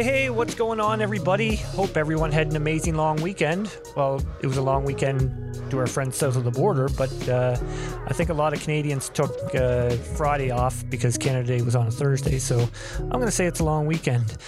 [0.00, 1.56] Hey, hey, what's going on, everybody?
[1.56, 3.76] Hope everyone had an amazing long weekend.
[3.94, 5.30] Well, it was a long weekend
[5.70, 7.54] to our friends south of the border, but uh,
[8.06, 11.86] I think a lot of Canadians took uh, Friday off because Canada Day was on
[11.86, 12.66] a Thursday, so
[12.98, 14.38] I'm going to say it's a long weekend.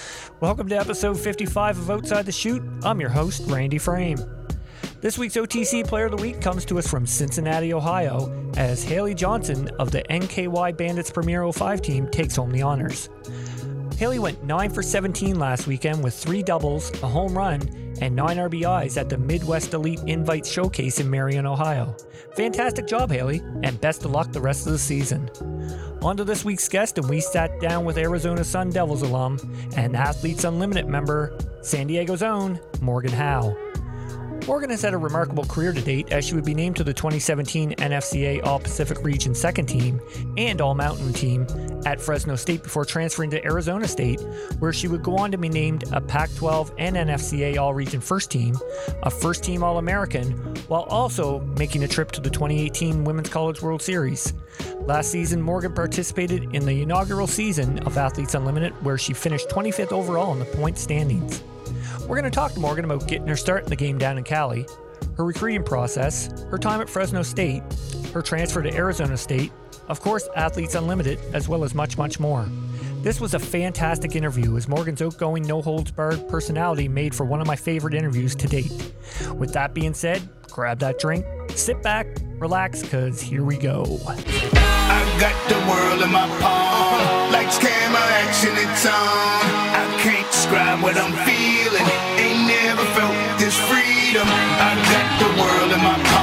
[0.40, 2.62] Welcome to episode 55 of Outside the Chute.
[2.82, 4.20] I'm your host, Randy Frame.
[5.02, 9.14] This week's OTC Player of the Week comes to us from Cincinnati, Ohio, as Haley
[9.14, 13.10] Johnson of the NKY Bandits Premier 05 team takes home the honors.
[13.96, 17.60] Haley went 9 for 17 last weekend with three doubles, a home run,
[18.00, 21.94] and 9 RBIs at the Midwest Elite Invite Showcase in Marion, Ohio.
[22.34, 25.30] Fantastic job, Haley, and best of luck the rest of the season.
[26.02, 29.38] On to this week's guest, and we sat down with Arizona Sun Devils alum
[29.76, 33.56] and Athletes Unlimited member, San Diego's own Morgan Howe.
[34.46, 36.92] Morgan has had a remarkable career to date as she would be named to the
[36.92, 40.00] 2017 NFCA All Pacific Region second team
[40.36, 41.46] and All Mountain team
[41.86, 44.20] at Fresno State before transferring to Arizona State,
[44.58, 48.00] where she would go on to be named a Pac 12 and NFCA All Region
[48.00, 48.56] first team,
[49.04, 50.32] a first team All American,
[50.66, 54.34] while also making a trip to the 2018 Women's College World Series.
[54.80, 59.92] Last season, Morgan participated in the inaugural season of Athletes Unlimited, where she finished 25th
[59.92, 61.42] overall in the point standings.
[62.00, 64.24] We're going to talk to Morgan about getting her start in the game down in
[64.24, 64.66] Cali,
[65.16, 67.62] her recruiting process, her time at Fresno State,
[68.12, 69.52] her transfer to Arizona State,
[69.88, 72.46] of course, Athletes Unlimited, as well as much, much more.
[73.02, 77.40] This was a fantastic interview as Morgan's outgoing, no holds barred personality made for one
[77.40, 78.92] of my favorite interviews to date.
[79.34, 82.06] With that being said, grab that drink, sit back,
[82.38, 83.98] relax, because here we go.
[85.20, 87.32] Got the world in my palm.
[87.32, 88.92] Lights, camera, action, it's on.
[88.92, 91.86] I can't describe what I'm feeling.
[92.18, 94.26] Ain't never felt this freedom.
[94.26, 96.21] I got the world in my palm.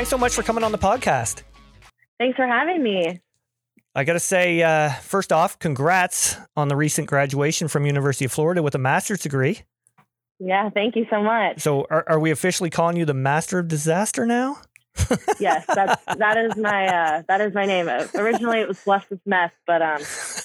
[0.00, 1.42] Thanks so much for coming on the podcast.
[2.18, 3.20] Thanks for having me.
[3.94, 8.32] I got to say, uh, first off, congrats on the recent graduation from University of
[8.32, 9.60] Florida with a master's degree.
[10.38, 11.60] Yeah, thank you so much.
[11.60, 14.62] So, are, are we officially calling you the Master of Disaster now?
[15.38, 17.88] Yes, that's that is my uh, that is my name.
[17.88, 20.00] Uh, Originally, it was Blessed Mess, but um,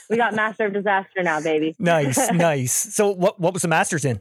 [0.09, 1.75] we got Master of Disaster now, baby.
[1.79, 2.73] Nice, nice.
[2.73, 4.19] So, what what was the master's in?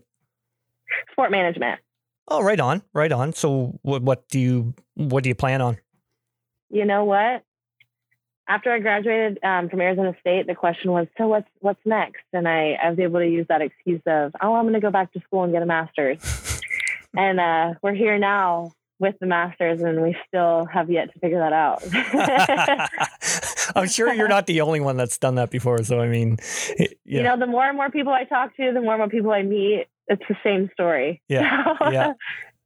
[1.12, 1.80] Sport management.
[2.28, 3.32] Oh, right on, right on.
[3.32, 5.78] So, what what do you what do you plan on?
[6.70, 7.44] You know what?
[8.48, 12.48] After I graduated um, from Arizona State, the question was, "So what's what's next?" And
[12.48, 15.12] I, I was able to use that excuse of, "Oh, I'm going to go back
[15.12, 16.18] to school and get a master's."
[17.16, 21.40] and uh, we're here now with the master's, and we still have yet to figure
[21.40, 21.82] that out.
[23.76, 25.82] I'm sure you're not the only one that's done that before.
[25.82, 26.38] So, I mean,
[26.78, 29.08] yeah, You know, the more and more people I talk to, the more and more
[29.08, 31.22] people I meet, it's the same story.
[31.28, 32.12] Yeah, yeah.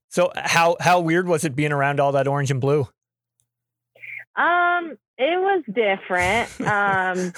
[0.08, 2.88] So, how how weird was it being around all that orange and blue?
[4.36, 6.48] Um, it was different.
[6.60, 7.32] Um,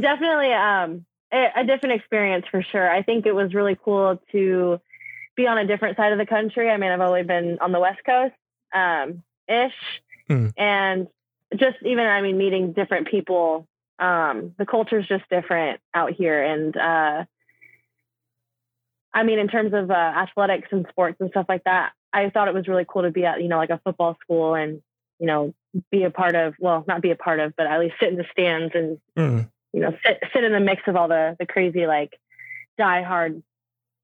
[0.00, 2.88] definitely um a, a different experience for sure.
[2.88, 4.80] I think it was really cool to
[5.36, 6.70] be on a different side of the country.
[6.70, 8.34] I mean, I've only been on the West Coast,
[8.72, 9.72] um, ish,
[10.28, 10.48] Hmm.
[10.56, 11.08] and
[11.56, 13.66] just even I mean, meeting different people.
[13.98, 17.24] Um, the culture's just different out here, and uh,
[19.14, 22.48] I mean, in terms of uh, athletics and sports and stuff like that, I thought
[22.48, 24.82] it was really cool to be at you know like a football school and
[25.20, 25.54] you know
[25.90, 28.16] be a part of well not be a part of but at least sit in
[28.16, 29.48] the stands and Mm.
[29.72, 32.18] you know sit sit in the mix of all the the crazy like
[32.78, 33.42] diehard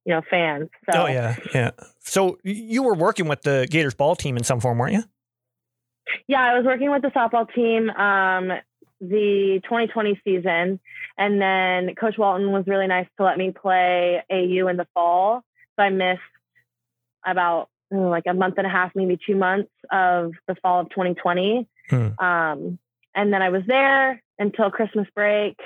[0.04, 1.70] you know fans so Oh yeah, yeah.
[2.00, 5.04] So you were working with the Gators ball team in some form, weren't you?
[6.26, 8.50] yeah i was working with the softball team um
[9.00, 10.80] the 2020 season
[11.16, 15.42] and then coach walton was really nice to let me play au in the fall
[15.76, 16.20] so i missed
[17.26, 20.90] about oh, like a month and a half maybe two months of the fall of
[20.90, 22.24] 2020 Hmm.
[22.24, 22.78] um
[23.16, 25.58] and then i was there until christmas break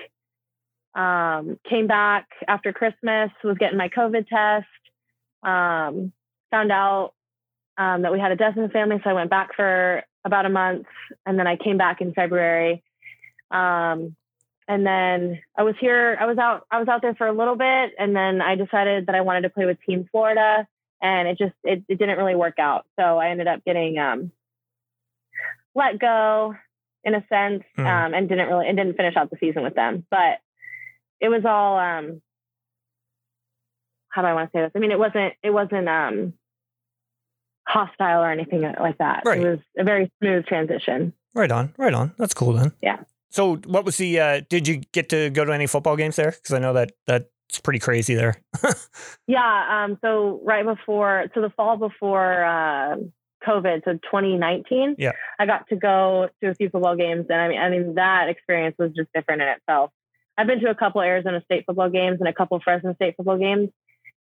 [0.95, 4.67] um came back after christmas was getting my covid test
[5.43, 6.13] um
[6.51, 7.13] found out
[7.77, 9.01] um, that we had a death in the family.
[9.03, 10.87] So I went back for about a month
[11.27, 12.83] and then I came back in February.
[13.51, 14.17] Um,
[14.67, 17.57] and then I was here, I was out, I was out there for a little
[17.57, 20.67] bit and then I decided that I wanted to play with Team Florida
[21.03, 22.87] and it just, it, it didn't really work out.
[22.99, 24.33] So I ended up getting um,
[25.75, 26.55] let go
[27.05, 27.87] in a sense Hmm.
[27.87, 30.07] um, and didn't really, and didn't finish out the season with them.
[30.11, 30.39] But
[31.21, 32.23] it was all um
[34.09, 34.71] how do I want to say this?
[34.75, 36.33] I mean, it wasn't it wasn't um
[37.67, 39.23] hostile or anything like that.
[39.27, 39.41] Right.
[39.41, 41.13] It was a very smooth transition.
[41.35, 42.15] Right on, right on.
[42.19, 42.73] That's cool then.
[42.81, 43.01] Yeah.
[43.35, 44.21] So, what was the?
[44.21, 46.31] uh Did you get to go to any football games there?
[46.31, 48.37] Because I know that that's pretty crazy there.
[49.27, 49.85] Yeah.
[49.85, 49.99] Um.
[50.05, 52.97] So right before, so the fall before uh,
[53.45, 54.95] COVID, so 2019.
[54.99, 55.13] Yeah.
[55.39, 58.29] I got to go to a few football games, and I mean, I mean that
[58.29, 59.91] experience was just different in itself.
[60.39, 63.39] I've been to a couple Arizona State football games and a couple Fresno State football
[63.39, 63.71] games.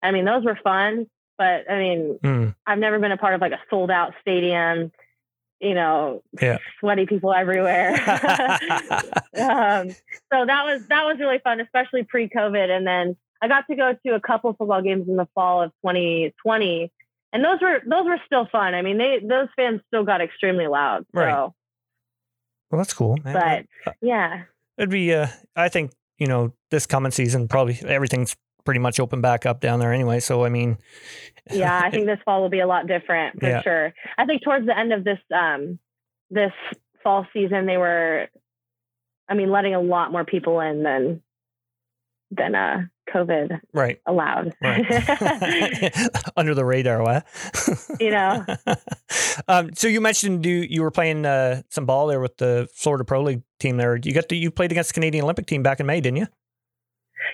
[0.01, 1.05] I mean, those were fun,
[1.37, 2.47] but I mean, Hmm.
[2.65, 4.91] I've never been a part of like a sold out stadium.
[5.63, 6.57] You know, Yeah.
[6.79, 7.93] sweaty people everywhere.
[9.39, 9.89] um,
[10.31, 12.69] so that was that was really fun, especially pre-COVID.
[12.69, 15.71] And then I got to go to a couple football games in the fall of
[15.85, 16.91] 2020,
[17.33, 18.73] and those were those were still fun.
[18.73, 21.05] I mean, they those fans still got extremely loud.
[21.15, 21.33] So, Right.
[21.33, 21.53] well,
[22.71, 23.17] that's cool.
[23.23, 23.65] Man.
[23.85, 24.43] but yeah,
[24.77, 25.13] It'd be.
[25.13, 29.59] Uh, I think you know this coming season probably everything's pretty much open back up
[29.59, 30.19] down there anyway.
[30.19, 30.77] So I mean,
[31.51, 33.61] yeah, I think this fall will be a lot different for Yeah.
[33.61, 33.93] sure.
[34.17, 35.79] I think towards the end of this um
[36.29, 36.53] this
[37.03, 38.27] fall season, they were,
[39.29, 41.21] I mean, letting a lot more people in than
[42.31, 42.81] than uh
[43.13, 43.99] COVID right.
[44.05, 44.53] allowed.
[44.61, 44.85] Right.
[46.37, 47.27] Under the radar, what?
[47.99, 48.45] You know.
[49.47, 53.03] um, so you mentioned you you were playing uh, some ball there with the Florida
[53.03, 53.97] Pro League team there.
[53.97, 56.27] You got to, you played against the Canadian Olympic team back in May, didn't you?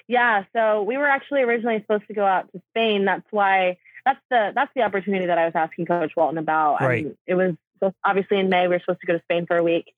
[0.08, 3.06] Yeah, so we were actually originally supposed to go out to Spain.
[3.06, 6.82] That's why that's the that's the opportunity that I was asking Coach Walton about.
[6.82, 7.06] Right.
[7.06, 7.56] And it was
[8.04, 9.94] obviously in May we were supposed to go to Spain for a week,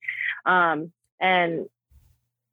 [0.45, 1.67] um, and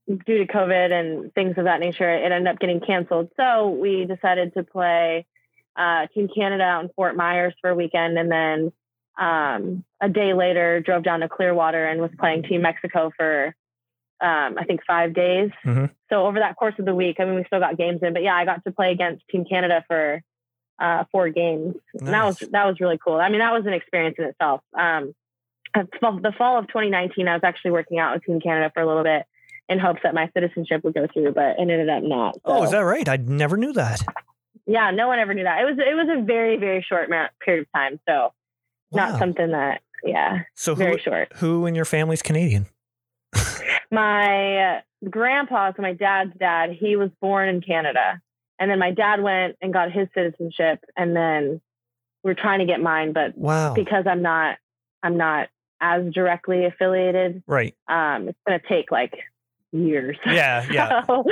[0.09, 3.31] due to COVID and things of that nature, it ended up getting canceled.
[3.37, 5.27] So we decided to play
[5.77, 8.73] uh, Team Canada out in Fort Myers for a weekend, and then
[9.19, 13.55] um, a day later drove down to Clearwater and was playing Team Mexico for
[14.21, 15.51] um, I think five days.
[15.65, 15.91] Mhm.
[16.11, 18.23] So over that course of the week, I mean, we still got games in, but
[18.23, 20.23] yeah, I got to play against Team Canada for
[20.81, 21.75] uh, four games.
[21.95, 23.17] And that was that was really cool.
[23.17, 24.61] I mean, that was an experience in itself.
[24.79, 25.15] Um,
[25.75, 28.87] uh, the fall of 2019, I was actually working out with Team Canada for a
[28.87, 29.25] little bit
[29.69, 32.37] in hopes that my citizenship would go through, but it ended up not.
[32.45, 33.07] Oh, is that right?
[33.09, 34.01] I never knew that.
[34.67, 35.61] yeah, no one ever knew that.
[35.61, 37.11] It was it was a very very short
[37.45, 38.33] period of time, so
[38.91, 39.11] Wow.
[39.11, 41.33] not something that yeah, so who very short.
[41.37, 42.67] who in your family's Canadian?
[43.91, 48.21] My grandpa, so my dad's dad, he was born in Canada.
[48.59, 51.61] And then my dad went and got his citizenship and then
[52.25, 53.75] we're trying to get mine, but Wow.
[53.75, 54.57] because I'm not
[55.03, 55.49] I'm not
[55.81, 57.77] as directly affiliated, Right.
[57.87, 59.15] um, it's gonna take like
[59.73, 60.17] years.
[60.27, 60.67] Yeah.
[60.71, 61.03] Yeah.
[61.07, 61.25] So,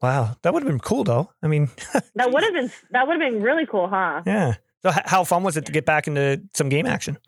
[0.00, 0.36] Wow.
[0.42, 1.32] That would have been cool though.
[1.42, 1.68] I mean,
[2.14, 4.22] that would have been that would have been really cool, huh?
[4.24, 4.54] yeah.
[4.82, 7.18] So how fun was it to get back into some game action?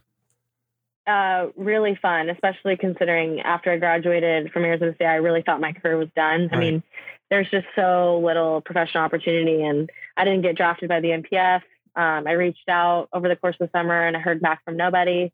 [1.06, 5.72] Uh, really fun, especially considering after I graduated from Arizona State, I really thought my
[5.72, 6.50] career was done.
[6.52, 6.82] I mean,
[7.30, 11.62] there's just so little professional opportunity, and I didn't get drafted by the NPF.
[11.96, 14.76] Um, I reached out over the course of the summer and I heard back from
[14.76, 15.32] nobody.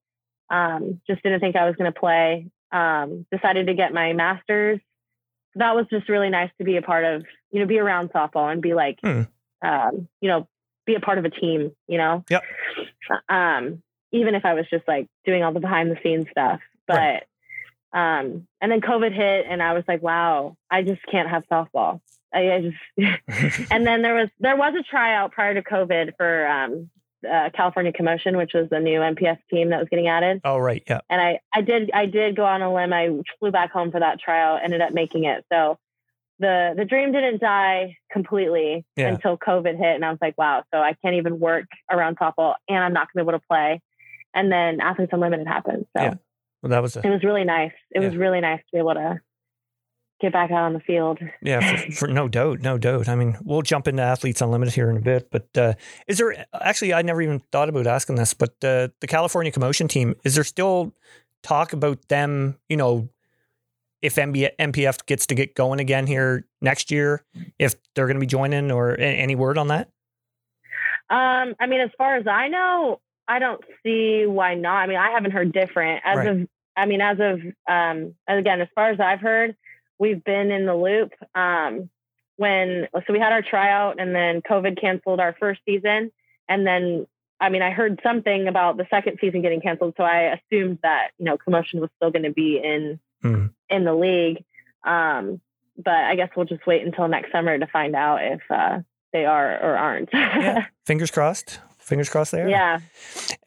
[0.48, 2.46] Um, just didn't think I was going to play.
[2.72, 4.80] Um, decided to get my master's.
[5.54, 8.50] That was just really nice to be a part of, you know, be around softball
[8.50, 9.22] and be like, Hmm.
[9.62, 10.48] um, you know,
[10.86, 12.24] be a part of a team, you know?
[12.30, 12.42] Yep.
[13.28, 13.82] Um,
[14.16, 16.60] even if I was just like doing all the behind the scenes stuff.
[16.86, 17.22] But Right.
[17.92, 22.00] um, and then COVID hit, and I was like, wow, I just can't have softball.
[22.34, 26.46] I, I just and then there was there was a tryout prior to COVID for
[26.46, 26.90] um,
[27.28, 30.40] uh, California Commotion, which was the new NPF team that was getting added.
[30.44, 30.82] oh, right.
[30.88, 31.00] Yeah.
[31.08, 32.92] And I I did I did go on a limb.
[32.92, 33.08] I
[33.38, 35.44] flew back home for that tryout, ended up making it.
[35.52, 35.78] So
[36.38, 39.08] the the dream didn't die completely Yeah.
[39.08, 40.62] until COVID hit, and I was like, wow.
[40.74, 43.46] So I can't even work around softball, and I'm not going to be able to
[43.48, 43.80] play.
[44.36, 45.86] And then Athletes Unlimited happened.
[45.96, 46.14] So Yeah.
[46.62, 47.72] Well, that was a it was really nice.
[47.90, 49.20] It was really nice to be able to
[50.20, 51.18] get back out on the field.
[51.42, 53.08] Yeah, for, for no doubt, no doubt.
[53.08, 55.74] I mean, we'll jump into athletes unlimited here in a bit, but uh,
[56.06, 56.94] is there actually?
[56.94, 60.44] I never even thought about asking this, but uh, the California Commotion team is there
[60.44, 60.94] still
[61.42, 62.58] talk about them?
[62.68, 63.08] You know,
[64.02, 67.24] if MB, NPF gets to get going again here next year,
[67.58, 69.88] if they're going to be joining, or any word on that?
[71.08, 74.76] Um, I mean, as far as I know, I don't see why not.
[74.76, 76.26] I mean, I haven't heard different as Right.
[76.28, 76.48] of.
[76.76, 79.56] I mean, as of um, again, as far as I've heard,
[79.98, 81.12] we've been in the loop.
[81.34, 81.88] Um,
[82.36, 86.12] when so we had our tryout, and then COVID canceled our first season,
[86.48, 87.06] and then
[87.40, 91.12] I mean, I heard something about the second season getting canceled, so I assumed that
[91.18, 93.46] you know commotion was still going to be in Hmm.
[93.70, 94.44] in the league.
[94.84, 95.40] Um,
[95.78, 98.80] but I guess we'll just wait until next summer to find out if uh,
[99.12, 100.10] they are or aren't.
[100.12, 100.66] Yeah.
[100.86, 101.58] Fingers crossed.
[101.86, 102.48] Fingers crossed there.
[102.48, 102.80] Yeah.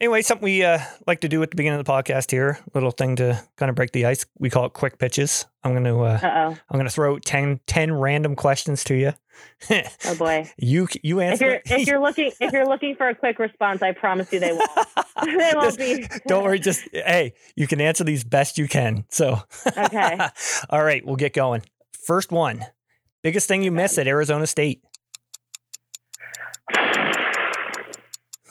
[0.00, 2.90] Anyway, something we uh, like to do at the beginning of the podcast here, little
[2.90, 4.24] thing to kind of break the ice.
[4.38, 5.44] We call it quick pitches.
[5.62, 6.18] I'm going to uh.
[6.70, 9.12] I'm going to throw 10, 10 random questions to you.
[10.06, 10.50] Oh boy.
[10.58, 11.44] you you If answer.
[11.46, 14.52] you're if you're looking if you're looking for a quick response, I promise you they
[14.52, 14.70] won't.
[15.24, 16.06] they won't be.
[16.26, 16.58] Don't worry.
[16.58, 19.04] Just hey, you can answer these best you can.
[19.10, 19.38] So
[19.78, 20.18] Okay.
[20.70, 21.62] all right, we'll get going.
[22.04, 22.64] First one.
[23.22, 24.82] Biggest thing you miss at Arizona State.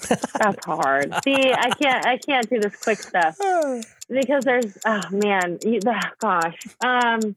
[0.08, 1.13] That's hard.
[1.24, 3.38] See, I can't I can't do this quick stuff
[4.10, 6.68] because there's oh man, you, oh, gosh.
[6.84, 7.36] Um,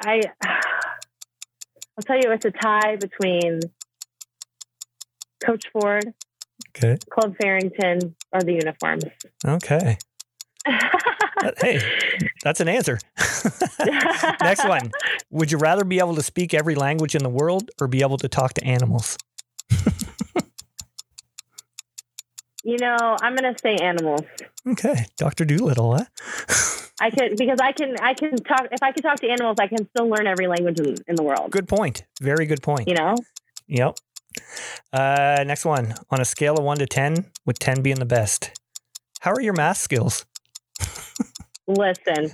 [0.00, 3.60] I I'll tell you, it's a tie between
[5.44, 6.14] Coach Ford,
[6.76, 6.96] Okay.
[7.10, 9.04] Club Farrington, or the uniforms.
[9.46, 9.98] Okay.
[11.58, 11.80] Hey,
[12.44, 12.98] that's an answer.
[14.42, 14.90] Next one.
[15.30, 18.18] Would you rather be able to speak every language in the world or be able
[18.18, 19.16] to talk to animals?
[22.70, 24.20] You know, I'm gonna say animals.
[24.64, 25.06] Okay.
[25.16, 25.44] Dr.
[25.44, 26.04] Dolittle, huh?
[27.00, 29.66] I could because I can I can talk if I can talk to animals, I
[29.66, 31.50] can still learn every language in, in the world.
[31.50, 32.04] Good point.
[32.20, 32.86] Very good point.
[32.86, 33.16] You know,
[33.66, 33.98] Yep.
[34.92, 35.94] Uh, next one.
[36.10, 38.50] On a scale of one to 10, with 10 being the best,
[39.20, 40.26] how are your math skills?
[41.74, 42.24] Listen,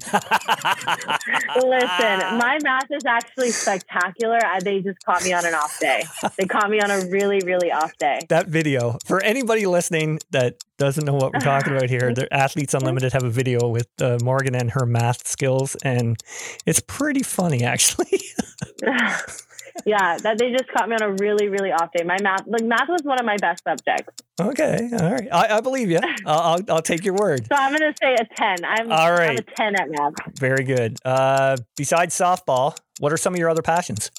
[1.62, 2.18] listen.
[2.38, 4.38] My math is actually spectacular.
[4.44, 6.04] I, they just caught me on an off day.
[6.36, 8.20] They caught me on a really really off day.
[8.28, 12.74] that video for anybody listening that doesn't know what we're talking about here the athletes
[12.74, 16.22] unlimited have a video with uh, morgan and her math skills and
[16.66, 18.20] it's pretty funny actually
[19.86, 22.04] yeah, that they just caught me on a really really off day.
[22.04, 24.22] My math, like math, was one of my best subjects.
[24.40, 27.72] Okay all right i, I believe you I'll, I'll, I'll take your word So I'm
[27.72, 28.64] gonna say a ten.
[28.64, 29.30] I'm all right.
[29.30, 30.12] I'm a ten at math.
[30.38, 34.10] very good uh, besides softball what are some of your other passions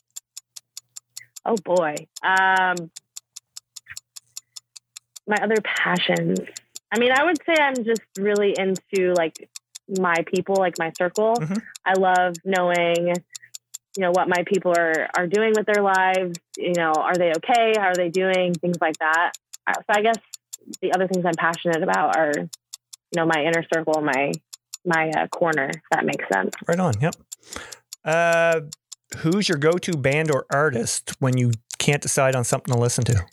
[1.49, 1.95] Oh boy.
[2.23, 2.91] Um,
[5.27, 6.39] my other passions.
[6.91, 9.49] I mean, I would say I'm just really into like
[9.87, 11.35] my people, like my circle.
[11.35, 11.61] Mhm.
[11.85, 16.37] I love knowing, you know, what my people are are doing with their lives.
[16.57, 17.71] You know, are they okay?
[17.77, 18.53] How are they doing?
[18.53, 19.31] Things like that.
[19.75, 20.17] So I guess
[20.81, 24.31] the other things I'm passionate about are, you know, my inner circle, my
[24.85, 25.69] my uh, corner.
[25.69, 26.51] If that makes sense.
[26.67, 27.15] right on yep
[28.05, 28.61] uh,
[29.17, 33.25] who's your go-to band or artist when you can't decide on something to listen to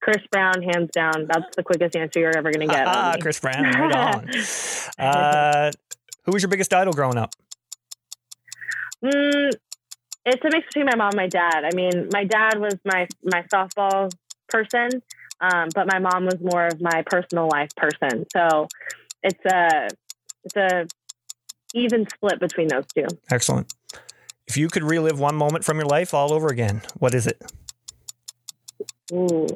[0.00, 1.26] Chris Brown, hands down.
[1.28, 2.86] That's the quickest answer you're ever going to get.
[2.86, 3.92] Ah, chris brown right
[4.98, 5.72] on uh,
[6.24, 7.34] who was your biggest idol growing up
[9.04, 9.52] Mm,
[10.24, 11.64] it's a mix between my mom and my dad.
[11.64, 14.12] I mean, my dad was my my softball
[14.48, 15.02] person,
[15.40, 18.26] um, but my mom was more of my personal life person.
[18.34, 18.68] So
[19.22, 19.88] it's a
[20.44, 20.86] it's a
[21.74, 23.06] even split between those two.
[23.30, 23.72] Excellent.
[24.46, 27.40] If you could relive one moment from your life all over again, what is it?
[29.12, 29.46] Ooh.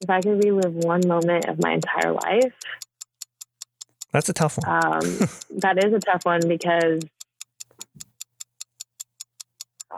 [0.00, 2.52] If I could relive one moment of my entire life,
[4.12, 4.68] That's a tough one.
[4.68, 5.00] um,
[5.60, 7.02] that is a tough one because,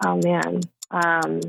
[0.04, 1.40] oh man, um,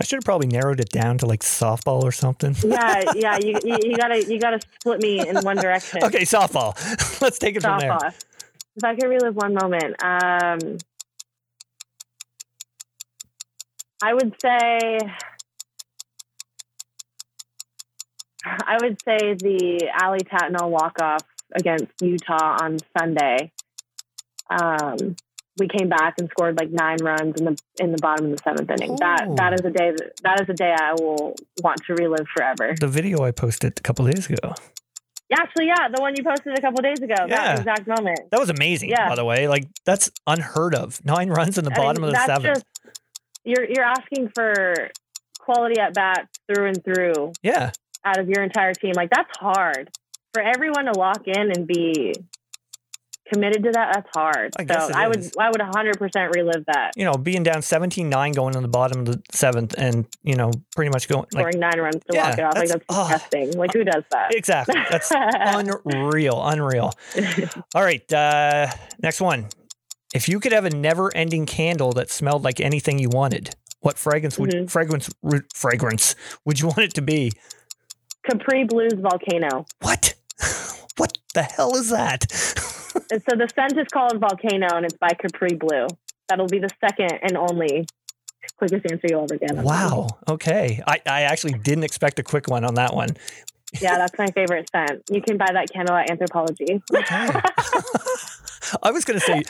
[0.00, 2.56] I should have probably narrowed it down to like softball or something.
[2.64, 6.02] yeah, yeah, you, you, you gotta you gotta split me in one direction.
[6.02, 6.74] Okay, softball.
[7.20, 7.90] Let's take it from there.
[7.90, 8.14] softball.
[8.76, 10.78] If I could relive one moment, um,
[14.02, 14.98] I would say,
[18.44, 21.22] I would say the Ali Tatnall walk off
[21.52, 23.52] against Utah on Sunday.
[24.50, 25.14] Um,
[25.58, 28.42] we came back and scored like nine runs in the in the bottom of the
[28.42, 28.92] seventh inning.
[28.92, 28.96] Ooh.
[28.98, 29.34] That oh.
[29.36, 32.74] that is a day that, that is a day I will want to relive forever.
[32.78, 34.54] The video I posted a couple days ago.
[35.32, 37.14] Actually, yeah, the one you posted a couple days ago.
[37.26, 37.56] Yeah.
[37.56, 38.20] That exact moment.
[38.30, 39.08] That was amazing, Yeah.
[39.08, 39.48] by the way.
[39.48, 41.04] Like that's unheard of.
[41.04, 42.54] Nine runs in the I mean, bottom of the that's seventh.
[42.54, 42.66] just-
[43.44, 44.90] you're you're asking for
[45.38, 47.72] quality at bats through and through yeah.
[48.04, 48.92] out of your entire team.
[48.96, 49.90] Like that's hard
[50.32, 52.14] for everyone to lock in and be
[53.32, 53.92] committed to that.
[53.94, 54.54] That's hard.
[54.58, 55.30] I guess so I would.
[55.38, 56.92] I would 100 percent relive that.
[56.96, 60.50] You know, being down 17-9 going in the bottom of the seventh and, you know,
[60.76, 62.54] pretty much going like Scoring nine runs to Yeah, walk it off.
[62.56, 63.08] Like that's- that's oh.
[63.08, 63.58] disgusting.
[63.58, 64.34] like who does that?
[64.34, 64.74] exactly.
[64.90, 66.40] That's unreal.
[66.46, 66.92] Unreal.
[67.74, 68.12] All right.
[68.12, 68.68] Uh,
[69.02, 69.48] next one.
[70.14, 74.38] If you could have a never-ending candle that smelled like anything you wanted, what fragrance
[74.38, 74.70] would Mhm.
[74.70, 76.14] fragrance ru- fragrance
[76.44, 77.32] would you want it to be?
[78.28, 79.66] Capri Blues Volcano.
[79.80, 80.14] What?
[80.96, 82.26] What the hell is that?
[83.10, 85.86] So the scent is called Volcano, and it's by Capri Blue.
[86.28, 87.86] That'll be the second and only
[88.56, 89.56] quickest answer you'll ever get.
[89.56, 90.08] wow.
[90.28, 90.82] Okay.
[90.86, 93.10] I, I actually didn't expect a quick one on that one.
[93.80, 95.02] Yeah, that's my favorite scent.
[95.10, 96.80] You can buy that candle at Anthropologie.
[96.94, 97.40] Okay.
[98.82, 99.42] I was gonna say,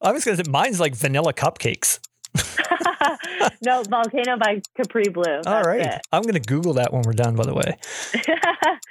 [0.00, 2.00] I was gonna say, mine's like vanilla cupcakes.
[3.62, 5.40] no, Volcano by Capri Blue.
[5.46, 5.80] All right.
[5.80, 6.00] it.
[6.12, 7.76] I'm going to Google that when we're done, by the way.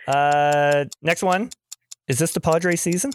[0.08, 1.50] Uh, next one.
[2.08, 3.12] Is this the Padres season?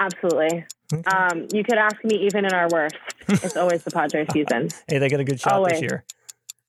[0.00, 0.64] Absolutely.
[0.92, 1.02] Okay.
[1.10, 2.96] Um, you could ask me even in our worst.
[3.28, 4.68] It's always the Padres season.
[4.88, 6.04] hey, they got a good shot this year.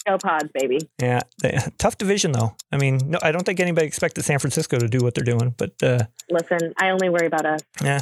[0.06, 0.80] Go Pads, baby.
[1.00, 1.22] Yeah.
[1.42, 2.56] They, tough division, though.
[2.72, 5.56] I mean, no, I don't think anybody expected San Francisco to do what they're doing,
[5.58, 7.62] but uh, Listen, I only worry about us.
[7.84, 8.02] yeah,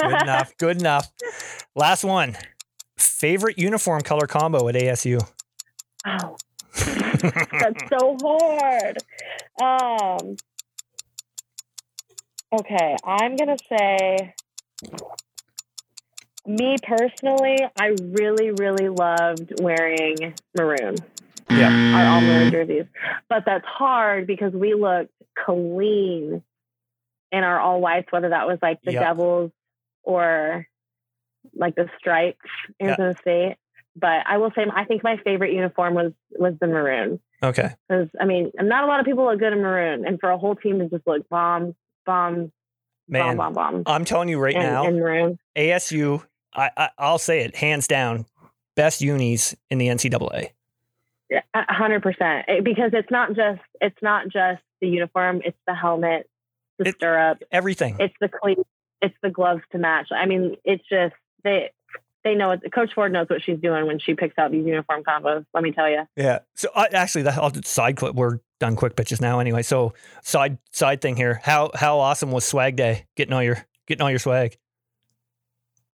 [0.00, 0.52] good enough.
[0.58, 1.12] Good enough.
[1.74, 2.36] Last one.
[2.96, 5.20] Favorite uniform color combo at ASU?
[6.06, 6.36] Oh,
[6.74, 8.98] that's so hard.
[9.60, 10.36] Um,
[12.52, 14.34] okay, I'm gonna say,
[16.46, 20.96] me personally, I really, really loved wearing maroon.
[21.50, 21.68] Yeah.
[21.94, 22.86] our all maroon jerseys,
[23.28, 26.42] but that's hard because we looked clean
[27.30, 29.02] in our all whites, whether that was like the Yep.
[29.02, 29.50] Devils
[30.02, 30.66] or
[31.54, 32.38] like the stripes.
[32.80, 33.56] Arizona State.
[33.94, 37.74] But I will say, I think my favorite uniform was was the maroon Okay.
[37.88, 40.38] because I mean, not a lot of people look good in maroon, and for a
[40.38, 41.74] whole team to just look bomb,
[42.06, 42.52] bomb,
[43.08, 43.38] Man,
[43.86, 45.38] I'm telling you right in, now, maroon.
[45.56, 48.26] ASU, I, I, I'll say it hands down,
[48.76, 50.50] best unis in the NCAA.
[51.30, 52.44] Yeah, hundred percent.
[52.48, 56.28] Eh, because it's not just it's not just the uniform; it's the helmet,
[56.78, 57.96] the It- stirrup, Everything.
[57.98, 58.62] it's the cleats,
[59.00, 60.08] it's the gloves to match.
[60.14, 61.70] I mean, it's just they
[62.24, 62.72] they know it.
[62.72, 65.44] Coach Ford knows what she's doing when she picks out these uniform combos.
[65.54, 66.06] Let me tell you.
[66.16, 66.40] Yeah.
[66.54, 68.14] So uh, actually, I'll just side clip.
[68.14, 69.62] We're done quick pitches now anyway.
[69.62, 71.40] So side side thing here.
[71.42, 73.06] How how awesome was Swag Day?
[73.16, 74.56] Getting all your getting all your swag.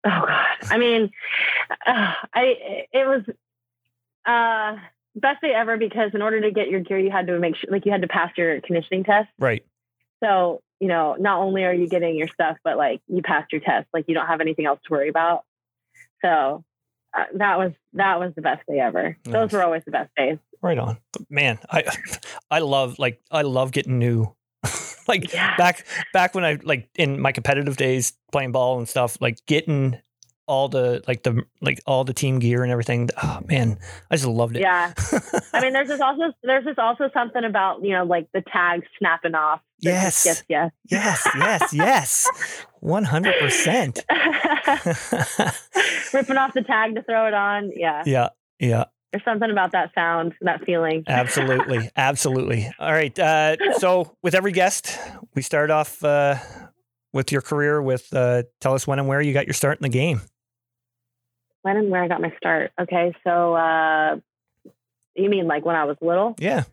[0.06, 0.58] Oh God!
[0.70, 1.12] I mean,
[1.86, 3.24] uh, I it was
[4.26, 4.78] uh
[5.16, 7.70] best day ever because in order to get your gear, you had to make sure
[7.72, 9.30] like you had to pass your conditioning test.
[9.38, 9.66] Right.
[10.24, 13.62] So you know, not only are you getting your stuff, but like you passed your
[13.62, 13.88] test.
[13.94, 15.46] Like you don't have anything else to worry about.
[16.24, 16.64] So.
[17.16, 19.16] Uh, that was that was the best day ever.
[19.24, 19.34] Nice.
[19.34, 20.40] Those were always the best days.
[20.64, 20.98] Right on.
[21.30, 21.84] Man, I
[22.50, 24.34] I love like I love getting new.
[25.08, 25.56] like Yeah.
[25.56, 30.00] back back when I like in my competitive days playing ball and stuff, like getting
[30.48, 33.10] all the like the like all the team gear and everything.
[33.22, 33.78] Oh man,
[34.10, 34.62] I just loved it.
[34.62, 34.94] Yeah.
[35.54, 38.82] I mean, there's just also there's just also something about you know like the tag
[38.98, 39.62] snapping off.
[39.80, 40.26] Yes.
[40.26, 42.66] yes, gets yes, yes, yes.
[42.84, 44.04] One hundred percent.
[46.14, 47.72] Ripping off the tag to throw it on.
[47.74, 48.04] Yeah.
[48.06, 48.84] Yeah, yeah.
[49.14, 51.06] There's something about that sound, that feeling.
[51.08, 52.70] Absolutely, absolutely.
[52.80, 53.18] All right.
[53.18, 55.00] Uh, so, with every guest,
[55.34, 56.36] we start off uh,
[57.14, 57.82] with your career.
[57.82, 60.20] With uh, tell us when and where you got your start in the game.
[61.62, 62.72] When and where I got my start.
[62.78, 64.18] Okay, so uh,
[65.16, 66.36] you mean like when I was little?
[66.38, 66.64] Yeah.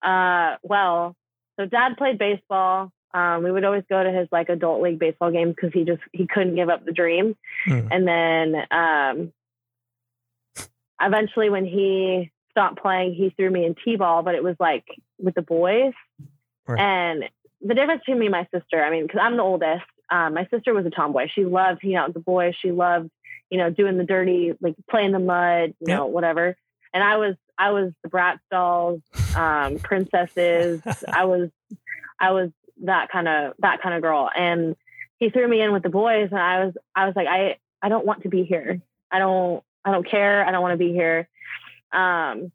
[0.00, 1.16] Uh, well,
[1.58, 2.92] so dad played baseball.
[3.14, 6.02] Um, we would always go to his like adult league baseball games because he just
[6.12, 7.36] he couldn't give up the dream.
[7.64, 7.88] Hmm.
[7.90, 9.32] And then um,
[11.00, 14.84] eventually, when he stopped playing, he threw me in t-ball, but it was like
[15.18, 15.92] with the boys.
[16.66, 16.80] Right.
[16.80, 17.24] And
[17.60, 20.46] the difference between me and my sister, I mean, because I'm the oldest, um, my
[20.50, 21.28] sister was a tomboy.
[21.34, 22.54] She loved hanging out with the boys.
[22.60, 23.10] She loved,
[23.50, 25.98] you know, doing the dirty, like playing in the mud, you Yep.
[25.98, 26.56] know, whatever.
[26.92, 29.00] And I was, I was the brat dolls,
[29.34, 30.80] um, princesses.
[31.08, 31.50] I was,
[32.20, 32.50] I was
[32.84, 34.30] that kind of that kind of girl.
[34.34, 34.76] And
[35.18, 37.88] he threw me in with the boys, and I was, I was like, I, I
[37.88, 38.80] don't want to be here.
[39.10, 40.44] I don't, I don't care.
[40.46, 41.28] I don't want to be here.
[41.92, 42.52] Um,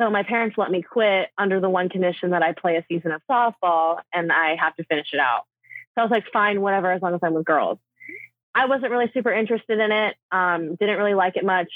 [0.00, 3.10] so my parents let me quit under the one condition that I play a season
[3.10, 5.42] of softball and I have to finish it out.
[5.94, 7.78] So I was like, fine, whatever, as long as I'm with girls.
[8.54, 10.16] I wasn't really super interested in it.
[10.30, 11.72] Um, didn't really like it much.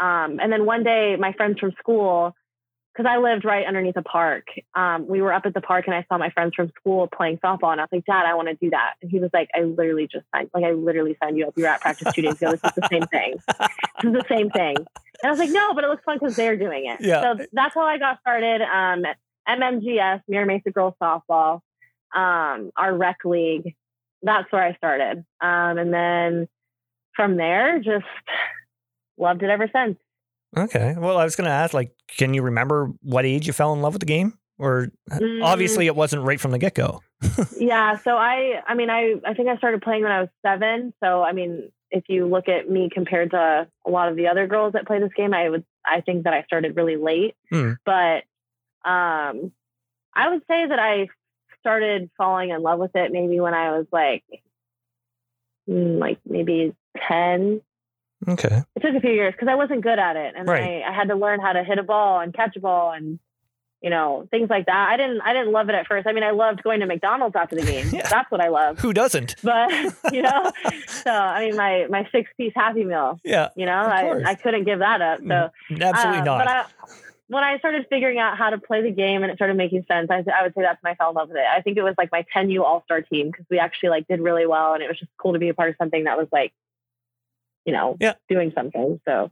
[0.00, 2.34] Um, and then one day, my friends from school,
[2.94, 5.96] because I lived right underneath a park, um, we were up at the park and
[5.96, 7.72] I saw my friends from school playing softball.
[7.72, 8.94] And I was like, Dad, I want to do that.
[9.02, 11.54] And he was like, I literally just signed, like, I literally signed you up.
[11.56, 12.52] You were at practice two days ago.
[12.52, 13.34] This is the same thing.
[14.02, 14.76] This is the same thing.
[14.76, 14.86] And
[15.24, 17.00] I was like, no, but it looks fun because they're doing it.
[17.00, 17.22] Yeah.
[17.22, 18.62] So that's how I got started.
[18.62, 19.04] Um,
[19.48, 21.60] MMGS, Mira Mesa Girls Softball,
[22.14, 23.74] um, our rec league.
[24.22, 25.18] That's where I started.
[25.40, 26.48] Um, and then
[27.16, 28.04] from there, just
[29.18, 29.98] loved it ever since.
[30.56, 30.94] Okay.
[30.98, 33.80] Well, I was going to ask, like, can you remember what age you fell in
[33.82, 34.38] love with the game?
[34.58, 35.42] Or Mm.
[35.42, 37.00] obviously, it wasn't right from the get go.
[37.58, 40.92] yeah so i i mean i i think i started playing when i was seven
[41.02, 44.46] so i mean if you look at me compared to a lot of the other
[44.46, 47.72] girls that play this game i would i think that i started really late Hmm.
[47.86, 48.24] but
[48.84, 49.52] um
[50.14, 51.08] i would say that i
[51.60, 54.24] started falling in love with it maybe when i was like
[55.68, 56.74] mm, like maybe
[57.08, 57.62] 10
[58.28, 58.62] Okay.
[58.76, 60.82] it took a few years because i wasn't good at it and Right.
[60.82, 63.18] I, I had to learn how to hit a ball and catch a ball and
[63.82, 64.88] you know, things like that.
[64.88, 66.06] I didn't, I didn't love it at first.
[66.06, 67.90] I mean, I loved going to McDonald's after the game.
[67.92, 68.08] Yeah.
[68.08, 68.78] That's what I love.
[68.78, 69.36] Who doesn't?
[69.42, 69.70] But
[70.10, 70.50] you know,
[70.86, 73.20] so I mean, my my six piece Happy Meal.
[73.22, 74.22] Yeah, You know, course.
[74.26, 75.20] I I couldn't give that up.
[75.20, 76.38] So absolutely uh, not.
[76.38, 76.64] But I,
[77.26, 80.08] when I started figuring out how to play the game and it started making sense,
[80.10, 81.44] I, I would say that's when I fell in love with it.
[81.46, 84.20] I think it was like my 10U All Star team because we actually like did
[84.20, 86.28] really well, and it was just cool to be a part of something that was
[86.32, 86.54] like,
[87.64, 88.14] you know, Yeah.
[88.28, 89.00] doing something.
[89.06, 89.30] So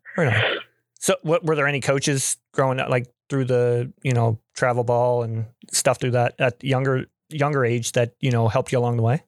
[0.98, 5.22] So, what were there any coaches growing up, like through the you know travel ball
[5.24, 9.02] and stuff through that at younger younger age that you know helped you along the
[9.02, 9.22] way?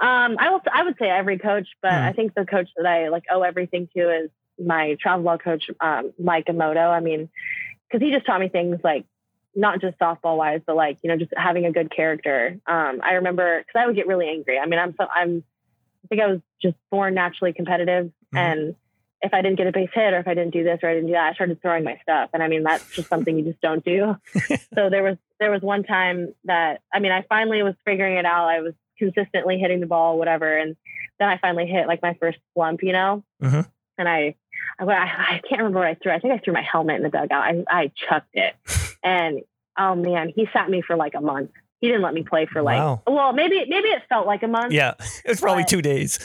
[0.00, 2.06] um, I will I would say every coach, but Hmm.
[2.08, 4.30] I think the coach that I like owe everything to is
[4.64, 6.88] my travel ball coach, um, Mike Emoto.
[6.88, 7.28] I mean,
[7.88, 9.04] because he just taught me things like
[9.56, 12.58] not just softball wise, but like you know just having a good character.
[12.66, 14.58] Um, I remember because I would get really angry.
[14.58, 15.42] I mean, I'm so I'm
[16.04, 18.38] I think I was just born naturally competitive, Mhm.
[18.38, 18.76] and
[19.22, 20.94] if I didn't get a base hit or if I didn't do this or I
[20.94, 22.28] didn't do that, I started throwing my stuff.
[22.34, 24.16] And I mean, that's just something you just don't do.
[24.74, 28.26] so there was there was one time that I mean, I finally was figuring it
[28.26, 28.48] out.
[28.48, 30.76] I was consistently hitting the ball, whatever, and
[31.18, 33.24] then I finally hit like my first slump, you know.
[33.42, 33.66] Mhm.
[33.96, 34.34] And I,
[34.78, 36.12] I, I can't remember what I threw.
[36.12, 37.42] I think I threw my helmet in the dugout.
[37.44, 38.54] I, I chucked it,
[39.02, 39.40] and
[39.78, 41.50] oh man, he sat me for like a month.
[41.80, 43.02] He didn't let me play for like, Wow.
[43.06, 44.72] well, maybe maybe it felt like a month.
[44.72, 46.16] Yeah, it was probably two days.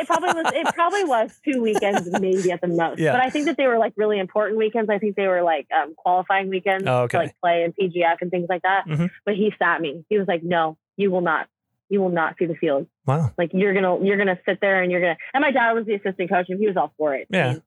[0.00, 0.52] It probably was.
[0.54, 2.98] It probably was two weekends, maybe at the most.
[2.98, 3.12] Yeah.
[3.12, 4.90] But I think that they were like really important weekends.
[4.90, 7.18] I think they were like um, qualifying weekends Oh, okay.
[7.18, 8.86] to like play in PGF and things like that.
[8.86, 9.08] Mhm.
[9.24, 10.04] But he sat me.
[10.08, 11.46] He was like, "No, you will not.
[11.90, 12.86] You will not see the field.
[13.06, 13.30] wow.
[13.38, 15.94] Like you're gonna you're gonna sit there and you're gonna." And my dad was the
[15.94, 17.28] assistant coach, and he was all for it.
[17.30, 17.52] Yeah.
[17.52, 17.62] Mean,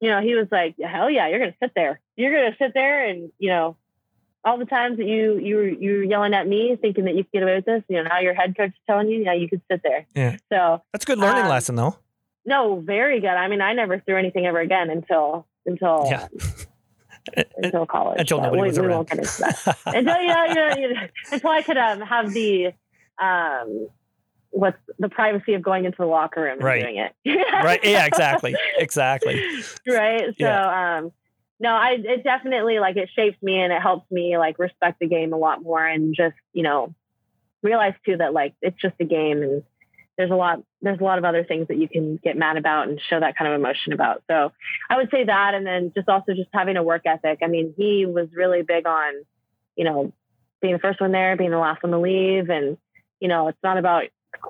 [0.00, 2.00] you know, he was like, "Hell yeah, you're gonna sit there.
[2.16, 3.76] You're gonna sit there and you know."
[4.46, 7.24] All the times that you you were you were yelling at me, thinking that you
[7.24, 9.32] could get away with this, you know, now your head coach is telling you, yeah,
[9.34, 10.06] you could sit there.
[10.14, 10.36] Yeah.
[10.52, 11.96] So That's a good learning Um, lesson, though.
[12.46, 13.28] no, very good.
[13.30, 16.28] I mean, I never threw anything ever again until until Yeah.
[17.56, 18.20] until college.
[18.20, 18.94] Until nobody we, was we around.
[18.96, 19.78] won't get into that.
[19.86, 21.00] until you know, you know, you know,
[21.32, 22.72] until I could um, have the
[23.20, 23.88] um,
[24.50, 26.82] what's the privacy of going into the locker room and Right.
[26.82, 27.12] doing it.
[27.64, 27.80] right?
[27.82, 29.42] Yeah, exactly, exactly.
[29.88, 30.34] right.
[30.38, 31.12] So um,
[31.58, 35.08] no, I it definitely like it shapes me and it helps me like respect the
[35.08, 36.94] game a lot more and just you know
[37.62, 39.62] realize too that like it's just a game and
[40.18, 42.88] there's a lot there's a lot of other things that you can get mad about
[42.88, 44.22] and show that kind of emotion about.
[44.30, 44.52] So
[44.88, 47.40] I would say that and then just also just having a work ethic.
[47.42, 49.12] I mean, he was really big on,
[49.76, 50.12] you know,
[50.62, 52.76] being the first one there, being the last one to leave and
[53.20, 54.04] you know, it's not about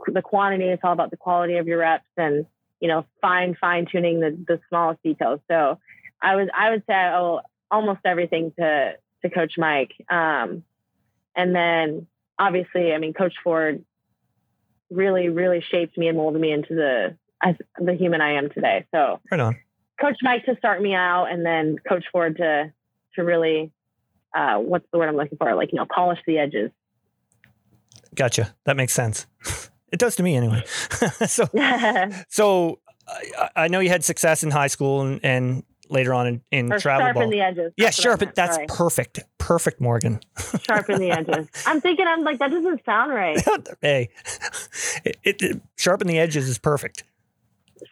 [0.09, 2.47] the quantity, it's all about the quality of your reps and,
[2.81, 5.41] you know, fine fine tuning the the smallest details.
[5.49, 5.79] So
[6.23, 9.93] I would I would say I owe almost everything to to Coach Mike.
[10.11, 10.65] Um
[11.35, 12.07] and then
[12.39, 13.85] obviously, I mean, Coach Ford
[14.91, 18.87] really, really shaped me and molded me into the as the human I am today.
[18.95, 19.57] So Right on.
[20.01, 22.73] Coach Mike to start me out, and then Coach Ford to
[23.15, 23.73] to really
[24.35, 25.55] uh, what's the word I'm looking for?
[25.55, 26.71] Like you know, polish the edges.
[28.15, 28.55] Gotcha.
[28.65, 29.27] That makes sense.
[29.93, 30.65] It does to me anyway.
[31.27, 31.49] so,
[32.29, 36.43] so I, I know you had success in high school and, and later on in,
[36.51, 37.31] in or travel sharpen ball.
[37.31, 37.73] the edges.
[37.77, 38.33] yeah, That's sharpen.
[38.35, 38.67] That's sorry.
[38.69, 39.21] perfect.
[39.39, 40.21] Perfect, Morgan.
[40.67, 41.49] sharpen the edges.
[41.67, 43.43] I'm thinking, I'm like, that doesn't sound right.
[43.81, 44.09] hey,
[45.05, 47.05] it, it, it- sharpen the edges is perfect.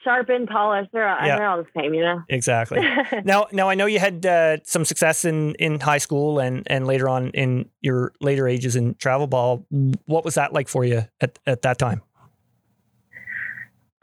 [0.02, 0.88] Sharpen, polish.
[0.92, 1.36] They're all, Yeah.
[1.36, 2.22] they're all the same, you know.
[2.30, 2.80] Exactly.
[3.24, 6.86] now, now I know you had uh, some success in, in high school and, and
[6.86, 9.66] later on in your later ages in travel ball.
[10.06, 12.00] What was that like for you at, at that time?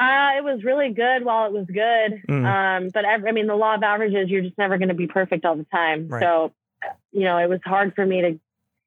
[0.02, 2.24] Uh, it was really good while it was good.
[2.28, 2.46] Mm.
[2.46, 5.06] Um, but ev- I mean, the law of averages, you're just never going to be
[5.06, 6.08] perfect all the time.
[6.08, 6.24] Right.
[6.24, 6.52] So,
[7.12, 8.40] you know, it was hard for me to,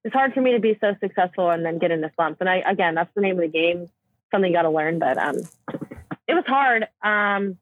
[0.02, 2.38] it's hard for me to be so successful and then get in into slumps.
[2.40, 3.88] And I, again, that's the name of the game,
[4.32, 5.36] something you got to learn, but, um,
[6.26, 6.88] it was hard.
[7.00, 7.58] Um,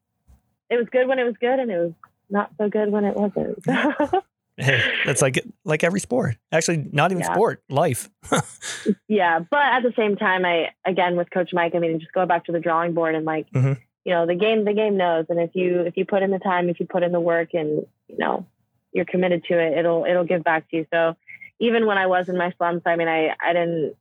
[0.71, 1.93] it was good when it was good and it was
[2.31, 3.63] not so good when it wasn't.
[4.57, 6.37] Hey, that's like like every sport.
[6.53, 7.33] Actually, not even Yeah.
[7.33, 8.09] sport, life.
[9.09, 9.39] yeah.
[9.41, 12.45] But at the same time, I, again, with coach Mike, I mean, just go back
[12.47, 13.79] to the drawing board and like, Mhm.
[14.05, 15.27] you know, the game, the game knows.
[15.29, 17.55] And if you, if you put in the time, if you put in the work
[17.55, 18.47] and, you know,
[18.93, 20.87] you're committed to it, it'll, it'll give back to you.
[20.93, 21.17] So
[21.61, 23.95] even when I was in my slumps, I mean, I, I didn't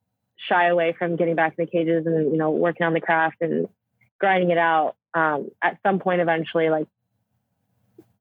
[0.50, 3.38] shy away from getting back in the cages and, you know, working on the craft
[3.42, 3.68] and
[4.20, 4.96] grinding it out.
[5.14, 6.88] Um, at some point, eventually, like,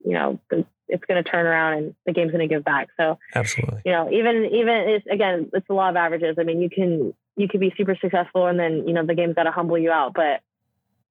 [0.05, 2.89] you know, the, it's going to turn around and the game's going to give back.
[2.97, 3.81] So, Absolutely.
[3.85, 6.37] you know, even even it's again, it's the law of averages.
[6.39, 9.35] I mean, you can you could be super successful, and then you know the game's
[9.35, 10.13] got to humble you out.
[10.15, 10.41] But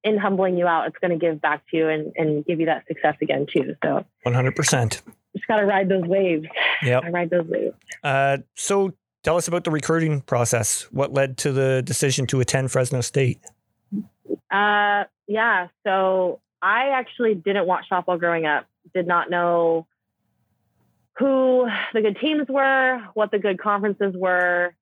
[0.04, 2.68] in humbling you out, it's going to give back to you and and give you
[2.68, 3.76] that success again too.
[3.84, 5.02] So One hundred percent.
[5.36, 6.46] just got to ride those waves.
[6.84, 7.04] Yep.
[7.06, 7.76] I ride those waves.
[8.04, 10.84] Uh, so tell us about the recruiting process.
[10.92, 13.40] What led to the decision to attend Fresno State?
[14.52, 15.68] Uh, yeah.
[15.86, 18.66] So I actually didn't watch softball growing up.
[18.94, 19.88] Did not know
[21.18, 24.74] who the good teams were, what the good conferences were,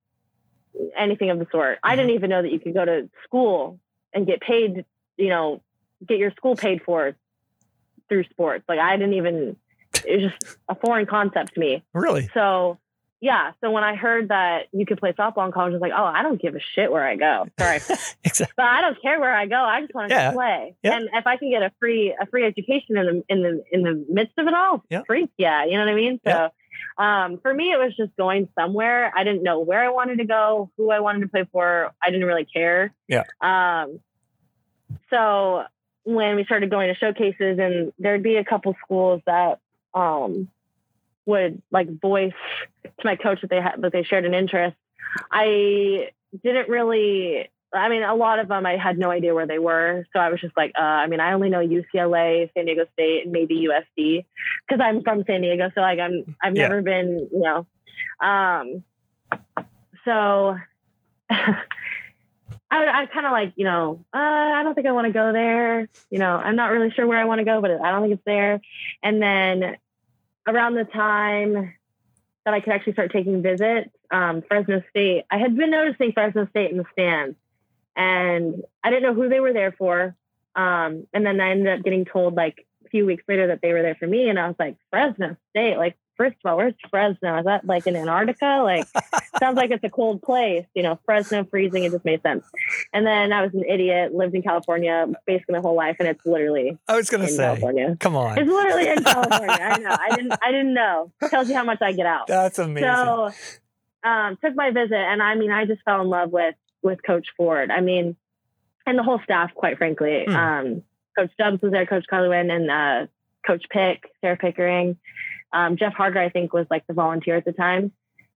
[0.96, 1.80] anything of the sort.
[1.84, 2.16] I didn't mm-hmm.
[2.16, 3.80] even know that you could go to school
[4.14, 4.86] and get paid,
[5.18, 5.62] you know,
[6.08, 7.16] get your school paid for
[8.08, 8.64] through sports.
[8.70, 9.58] Like I didn't even,
[10.06, 11.84] it was just a foreign concept to me.
[11.94, 12.30] Really?
[12.34, 12.78] So
[13.20, 13.52] yeah.
[13.62, 16.04] So when I heard that you could play softball in college, I was like, oh,
[16.04, 17.48] I don't give a shit where I go.
[17.60, 17.80] Sorry.
[18.24, 18.54] Exactly.
[18.58, 19.56] but I don't care where I go.
[19.56, 20.32] I just want to Yeah.
[20.34, 20.76] play.
[20.84, 20.98] Yeah.
[20.98, 23.82] And if I can get a free a free education in the in the in
[23.84, 25.04] the midst of it all, Yeah.
[25.08, 26.20] free, yeah, you know what I mean.
[26.26, 26.50] So,
[26.98, 29.12] um, for me, it was just going somewhere.
[29.16, 31.92] I didn't know where I wanted to go, who I wanted to play for.
[32.02, 32.94] I didn't really care.
[33.08, 33.24] Yeah.
[33.42, 34.00] Um.
[35.10, 35.64] So
[36.04, 39.60] when we started going to showcases, and there'd be a couple schools that
[39.94, 40.50] um
[41.28, 42.34] would like voice
[42.84, 44.76] to my coach that they had that they shared an interest.
[45.32, 46.10] I
[46.44, 50.06] didn't really I mean, a lot of them I had no idea where they were.
[50.14, 53.24] So I was just like, uh, I mean, I only know UCLA, San Diego State,
[53.26, 54.26] and maybe USD
[54.68, 55.70] because I'm from San Diego.
[55.76, 56.64] So like, I'm I've Yeah.
[56.64, 57.68] never been, you know.
[58.26, 58.84] Um,
[60.06, 60.58] so
[61.30, 61.58] I,
[62.72, 65.90] I kind of like, you know, uh, I don't think I want to go there.
[66.10, 68.14] You know, I'm not really sure where I want to go, but I don't think
[68.14, 68.62] it's there.
[69.04, 69.78] And then
[70.48, 71.74] around the time
[72.46, 76.48] that I could actually start taking visits, um, Fresno State, I had been noticing Fresno
[76.48, 77.36] State in the stands,
[77.96, 80.16] and I didn't know who they were there for.
[80.56, 83.74] Um, and then I ended up getting told like a few weeks later that they
[83.74, 85.98] were there for me, and I was like, Fresno State, like.
[86.18, 87.38] First of all, where's Fresno?
[87.38, 88.62] Is that like in Antarctica?
[88.64, 88.88] Like,
[89.40, 90.66] sounds like it's a cold place.
[90.74, 91.84] You know, Fresno freezing.
[91.84, 92.44] It just made sense.
[92.92, 96.26] And then I was an idiot, lived in California basically my whole life, and it's
[96.26, 97.96] literally I was gonna say, California.
[98.00, 99.48] come on, It's literally in California.
[99.50, 99.96] I know.
[100.00, 100.34] I didn't.
[100.44, 101.12] I didn't know.
[101.30, 102.28] Tells you how much I get out.
[102.28, 102.90] that's amazing.
[102.90, 103.30] So,
[104.04, 107.28] um, took my visit, and I mean, I just fell in love with with Coach
[107.38, 107.70] Ford.
[107.70, 108.16] I mean,
[108.86, 110.26] and the whole staff, quite frankly.
[110.28, 110.36] Hmm.
[110.36, 110.84] Um,
[111.18, 113.08] Coach Stubbs was there, Coach Carlywin, and uh,
[113.46, 114.98] Coach Pick, Sarah Pickering.
[115.54, 117.92] Um, Jeff Harder, I think, was like the volunteer at the time,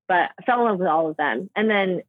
[0.07, 1.49] but I fell in love with all of them.
[1.55, 2.01] And then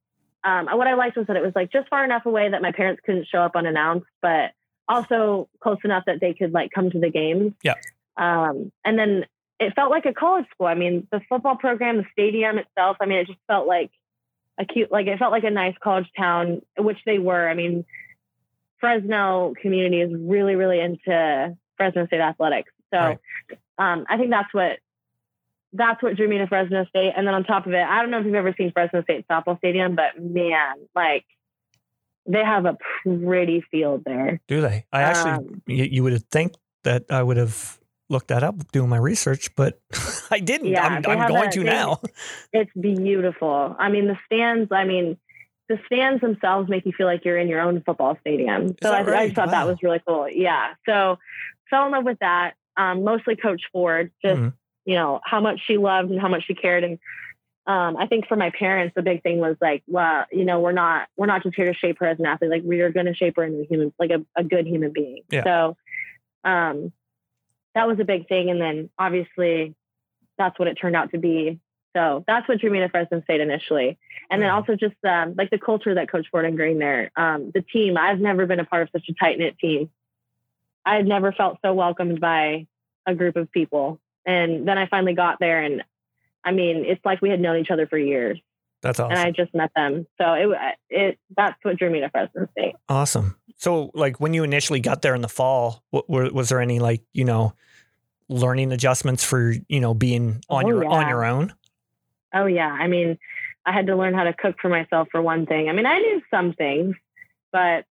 [0.45, 2.73] um, what I liked was that it was like just far enough away that my
[2.73, 4.53] parents couldn't show up unannounced, but
[4.88, 7.53] also close enough that they could like come to the games.
[7.62, 7.75] Yeah.
[8.17, 9.27] Um, and then
[9.59, 10.67] it felt like a college school.
[10.67, 12.97] I mean, the football program, the stadium itself.
[13.01, 13.91] I mean, it just felt like
[14.59, 17.49] a cute, like it felt like a nice college town, which they were.
[17.49, 17.85] I mean,
[18.81, 22.73] Fresno community is really, really into Fresno State athletics.
[22.93, 23.19] So Right.
[23.79, 24.81] um, I think that's what
[25.72, 27.12] that's what drew me to Fresno State.
[27.16, 29.26] And then on top of it, I don't know if you've ever seen Fresno State
[29.28, 31.24] softball stadium, but man, like
[32.26, 34.40] they have a pretty field there.
[34.48, 34.85] Do they?
[34.92, 36.52] I actually, Um, you, you would think
[36.85, 39.80] that I would have looked that up doing my research, but
[40.30, 40.68] I didn't.
[40.68, 42.00] Yeah, I'm, I'm going to they- now.
[42.52, 43.74] It's beautiful.
[43.78, 45.16] I mean, the stands, I mean,
[45.68, 48.76] the stands themselves make you feel like you're in your own football stadium.
[48.82, 49.24] So I, I right?
[49.28, 50.28] just thought that was really cool.
[50.28, 50.74] Yeah.
[50.87, 51.18] So
[51.70, 52.54] fell in love with that.
[52.76, 54.52] Um, mostly Coach Ford, just, Mhm.
[54.85, 56.85] You know, how much she loved and how much she cared.
[56.85, 56.99] And
[57.66, 60.73] um, I think for my parents, the big thing was like, well, you know, we're
[60.73, 62.51] not, we're not just here to shape her as an athlete.
[62.51, 64.92] Like we are going to shape her into a human, like a, a good human
[64.92, 65.23] being.
[65.31, 65.45] Yeah.
[65.45, 65.77] So
[66.45, 66.92] um,
[67.75, 68.51] that was a big thing.
[68.51, 69.75] And then obviously
[70.38, 71.61] that's what it turned out to be.
[71.95, 73.99] So that's what drew me to Fresno State initially.
[74.31, 77.12] And then also just um, like the culture that Coach Ford ingrained there.
[77.16, 79.90] Um, the team, I've never been a part of such a tight knit team.
[80.85, 82.66] I had never felt so welcomed by
[83.07, 84.01] a group of people.
[84.26, 85.82] And then I finally got there, and
[86.44, 88.38] I mean, it's like we had known each other for years,
[88.82, 89.12] That's awesome.
[89.12, 90.06] and I just met them.
[90.20, 92.74] So it, it that's what drew me to Fresno State.
[92.88, 93.37] awesome.
[93.56, 96.78] So, like, when you initially got there in the fall, what, were, was there any
[96.80, 97.54] like you know
[98.28, 101.52] learning adjustments for you know being on Oh, your on your own?
[102.35, 103.18] Oh yeah, I mean,
[103.66, 105.68] I had to learn how to cook for myself for one thing.
[105.68, 106.96] I mean, I knew some things,
[107.52, 107.85] but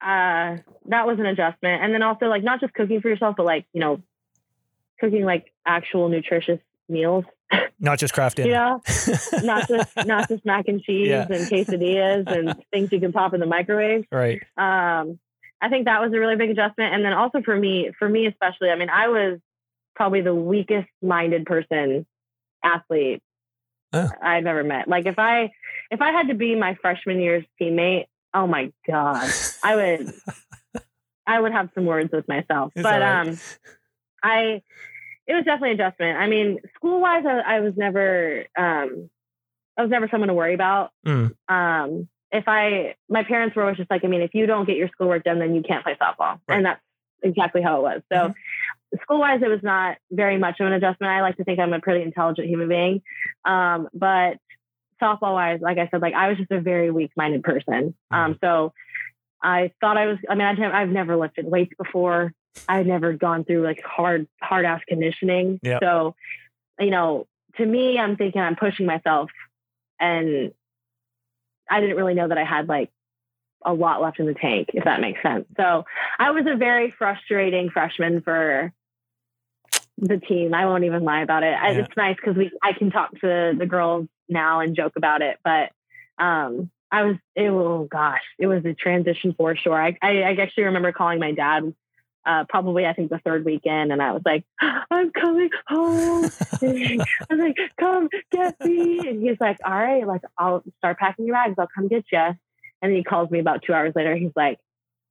[0.00, 1.82] uh, that was an adjustment.
[1.82, 4.00] And then also like not just cooking for yourself, but like you know,
[5.00, 7.24] cooking like actual nutritious meals.
[7.80, 8.56] Not just craft You dinner.
[8.56, 8.82] know,
[9.44, 11.22] not just not just mac and cheese Yeah.
[11.30, 14.04] and quesadillas and things you can pop in the microwave.
[14.10, 14.42] right.
[14.56, 15.18] Um,
[15.60, 16.94] I think that was a really big adjustment.
[16.94, 19.38] And then also for me, for me especially, I mean, I was
[19.96, 22.04] probably the weakest minded person
[22.64, 23.22] athlete
[23.92, 24.08] Oh.
[24.22, 24.86] I've ever met.
[24.88, 25.50] Like if I
[25.90, 29.30] if I had to be my freshman year's teammate, oh my God.
[29.64, 30.12] I would
[31.26, 32.72] I would have some words with myself.
[32.74, 33.02] But right?
[33.28, 33.38] um
[34.22, 34.62] I
[35.26, 36.18] it was definitely adjustment.
[36.18, 39.10] I mean, school wise I, I was never um
[39.76, 40.90] I was never someone to worry about.
[41.06, 41.34] Mm.
[41.48, 44.76] Um if I my parents were always just like, I mean, if you don't get
[44.76, 46.18] your schoolwork done, then you can't play softball.
[46.18, 46.38] Right.
[46.38, 46.52] Mm-hmm.
[46.52, 46.80] And that's
[47.22, 48.02] exactly how it was.
[48.12, 48.34] So
[49.02, 51.12] school wise it was not very much of an adjustment.
[51.12, 53.02] I like to think I'm a pretty intelligent human being.
[53.44, 54.38] Um, but
[55.00, 57.94] softball wise, like I said, like I was just a very weak minded person.
[58.10, 58.72] Um, so
[59.42, 62.32] I thought I was, I mean, I've never lifted weights before.
[62.68, 65.60] I'd never gone through like hard, hard ass conditioning.
[65.62, 65.80] Yep.
[65.82, 66.14] So
[66.80, 69.30] you know, to me, I'm thinking I'm pushing myself,
[70.00, 70.52] and
[71.70, 72.90] I didn't really know that I had like
[73.64, 75.46] a lot left in the tank, if that makes sense.
[75.56, 75.84] So
[76.18, 78.72] I was a very frustrating freshman for
[79.98, 80.54] the team.
[80.54, 81.54] I won't even lie about it.
[81.54, 85.22] I, it's nice because we I can talk to the girls now and joke about
[85.22, 85.70] it, but
[86.22, 89.80] um, I was it, oh gosh, it was a transition for sure.
[89.80, 91.74] I I, I actually remember calling my dad.
[92.26, 94.44] Uh, probably, I think the third weekend, and I was like,
[94.90, 96.98] "I'm coming home." I
[97.30, 101.36] was like, "Come get me," and he's like, "All right, like I'll start packing your
[101.36, 101.54] bags.
[101.58, 102.36] I'll come get you." And
[102.82, 104.14] then he calls me about two hours later.
[104.14, 104.58] He's like,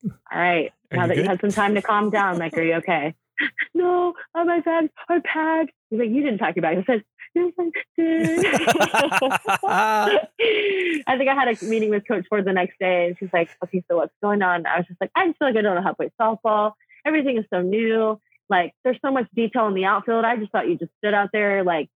[0.06, 2.58] "All right, now you that you good?" had some time to calm down, I'm like,
[2.58, 3.15] are you okay?"
[3.74, 5.72] no, oh, my bags are packed.
[5.89, 7.04] He's like, "You didn't pack your bags." I said,
[7.36, 8.46] "Yes, I did."
[11.08, 13.50] I think I had a meeting with Coach Ford the next day, and she's like,
[13.63, 15.76] "Okay, so what's going on?" I was just like, "I just feel like I don't
[15.76, 16.74] know how to play softball.
[17.08, 18.20] Everything is so new.
[18.50, 20.26] Like, there's so much detail in the outfield.
[20.26, 21.89] I just thought you just stood out there, like,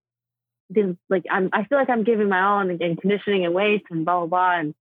[0.72, 1.50] did like I'm.
[1.54, 4.28] I feel like I'm giving my all in, in conditioning and weights and blah blah
[4.28, 4.74] blah, and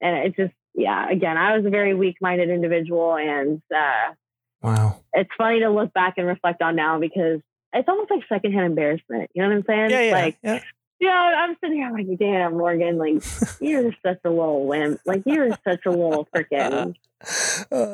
[0.00, 1.08] and it's just yeah.
[1.10, 4.14] Again, I was a very weak-minded individual, and uh,
[4.62, 4.96] wow.
[5.12, 7.40] it's funny to look back and reflect on now because
[7.72, 9.30] it's almost like secondhand embarrassment.
[9.34, 9.90] You know what I'm saying?
[9.90, 10.12] Yeah, yeah.
[10.12, 10.62] Like, yeah.
[10.98, 13.22] You know, I'm sitting here like, damn, Morgan, like,
[13.60, 15.00] you're such a little wimp.
[15.04, 16.94] Like, you're such a little freaking,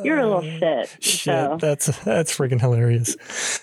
[0.04, 0.88] you're a little shit.
[1.00, 3.16] Shit, So, that's that's freaking hilarious.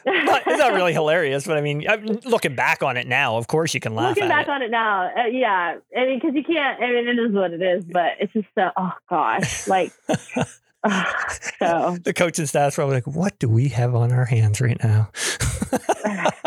[0.06, 3.48] Not- it's not really hilarious, but I mean, I'm looking back on it now, of
[3.48, 4.52] course you can laugh Looking back it.
[4.52, 5.76] on it now, uh, yeah.
[5.96, 8.48] I mean, because you can't, I mean, it is what it is, but it's just
[8.56, 9.68] so, oh gosh.
[9.68, 9.92] Like,
[10.84, 14.78] ugh, so, the coaching staff's probably like, "What do we have on our hands right
[14.84, 15.10] now?"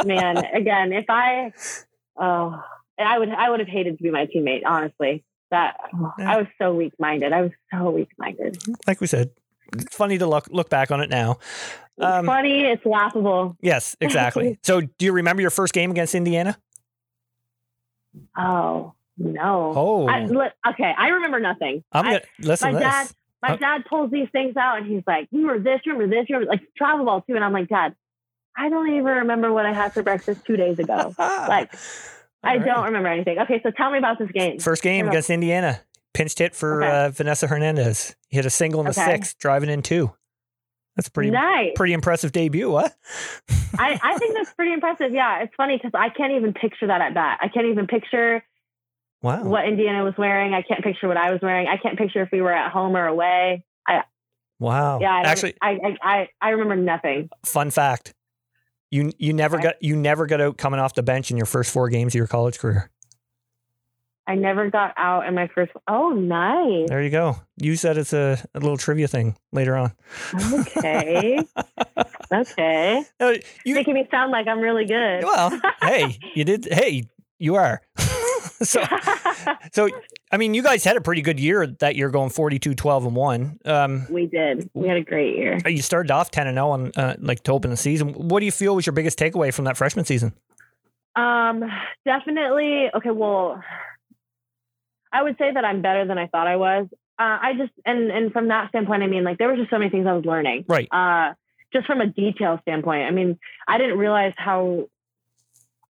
[0.04, 1.52] man, again, if I,
[2.16, 2.62] oh,
[2.98, 5.24] I would, I would have hated to be my teammate, honestly.
[5.50, 7.32] That, oh, I was so weak minded.
[7.32, 8.56] I was so weak minded.
[8.86, 9.30] like we said,
[9.74, 11.38] it's funny to look look back on it now.
[12.00, 12.62] Um, funny.
[12.62, 13.56] It's laughable.
[13.60, 14.58] yes, exactly.
[14.64, 16.56] so, do you remember your first game against Indiana?
[18.36, 19.72] Oh no.
[19.76, 20.24] Oh, I,
[20.70, 21.84] okay, I remember nothing.
[21.92, 23.14] I'm I- gonna listen my dad, this.
[23.42, 25.80] my Uh, dad pulls these things out, and he's like, "You remember this?
[25.84, 26.28] You remember this?
[26.28, 27.94] You like travel ball too?" And I'm like, "Dad,
[28.56, 31.14] I don't even remember what I had for breakfast two days ago.
[31.18, 31.74] like,
[32.42, 32.64] I right.
[32.64, 34.58] don't remember anything." Okay, so tell me about this game.
[34.58, 35.80] First game against Indiana,
[36.14, 36.92] pinched hit for Okay.
[36.92, 38.14] uh, Vanessa Hernandez.
[38.28, 39.12] He hit a single in the Okay.
[39.12, 40.12] sixth, driving in two.
[40.96, 41.70] That's pretty nice.
[41.74, 42.70] pretty impressive debut.
[42.70, 42.94] What?
[43.78, 45.12] I, I think that's pretty impressive.
[45.12, 47.38] Yeah, it's funny because I can't even picture that at bat.
[47.40, 48.44] I can't even picture
[49.22, 49.42] wow.
[49.42, 50.52] what Indiana was wearing.
[50.52, 51.66] I can't picture what I was wearing.
[51.66, 53.64] I can't picture if we were at home or away.
[53.88, 54.02] I,
[54.58, 55.00] wow.
[55.00, 57.30] Yeah, I Actually, I, I, I, I remember nothing.
[57.46, 58.12] fun fact.
[58.92, 59.64] You you never Okay.
[59.64, 62.18] got you never got out coming off the bench in your first four games of
[62.18, 62.90] your college career.
[64.26, 65.72] I never got out in my first.
[65.88, 66.88] Oh, nice.
[66.88, 67.36] There you go.
[67.56, 69.92] You said it's a, a little trivia thing later on.
[70.52, 71.40] Okay.
[72.32, 73.02] okay.
[73.18, 73.32] Uh,
[73.64, 75.24] you Making me sound like I'm really good.
[75.24, 76.68] well, hey, you did.
[76.70, 77.08] Hey,
[77.40, 77.80] you are.
[78.62, 78.80] so
[79.72, 79.88] so
[80.32, 83.14] I mean, you guys had a pretty good year that year, going 42, 12, and
[83.14, 83.58] one.
[83.66, 84.70] Um, we did.
[84.72, 85.58] We had a great year.
[85.66, 88.14] you started off ten and zero on uh, like to open the season.
[88.14, 90.32] What do you feel was your biggest takeaway from that freshman season?
[91.14, 91.62] Um,
[92.06, 92.90] definitely.
[92.94, 93.10] Okay.
[93.10, 93.62] Well,
[95.12, 96.86] I would say that I'm better than I thought I was.
[97.18, 99.78] Uh, I just and and from that standpoint, I mean, like there were just so
[99.78, 100.64] many things I was learning.
[100.66, 100.88] Right.
[100.90, 101.34] Uh,
[101.74, 103.02] just from a detail standpoint.
[103.02, 104.88] I mean, I didn't realize how.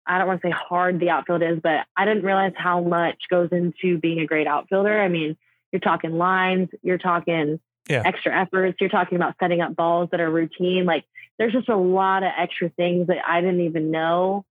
[0.07, 3.23] I don't want to say hard the outfield is, but I didn't realize how much
[3.31, 5.01] goes into being a great outfielder.
[5.01, 5.37] I mean,
[5.71, 8.03] you're talking lines, you're talking Yeah.
[8.05, 10.85] extra efforts, you're talking about setting up balls that are routine.
[10.87, 11.05] Like
[11.39, 14.45] there's just a lot of extra things that I didn't even know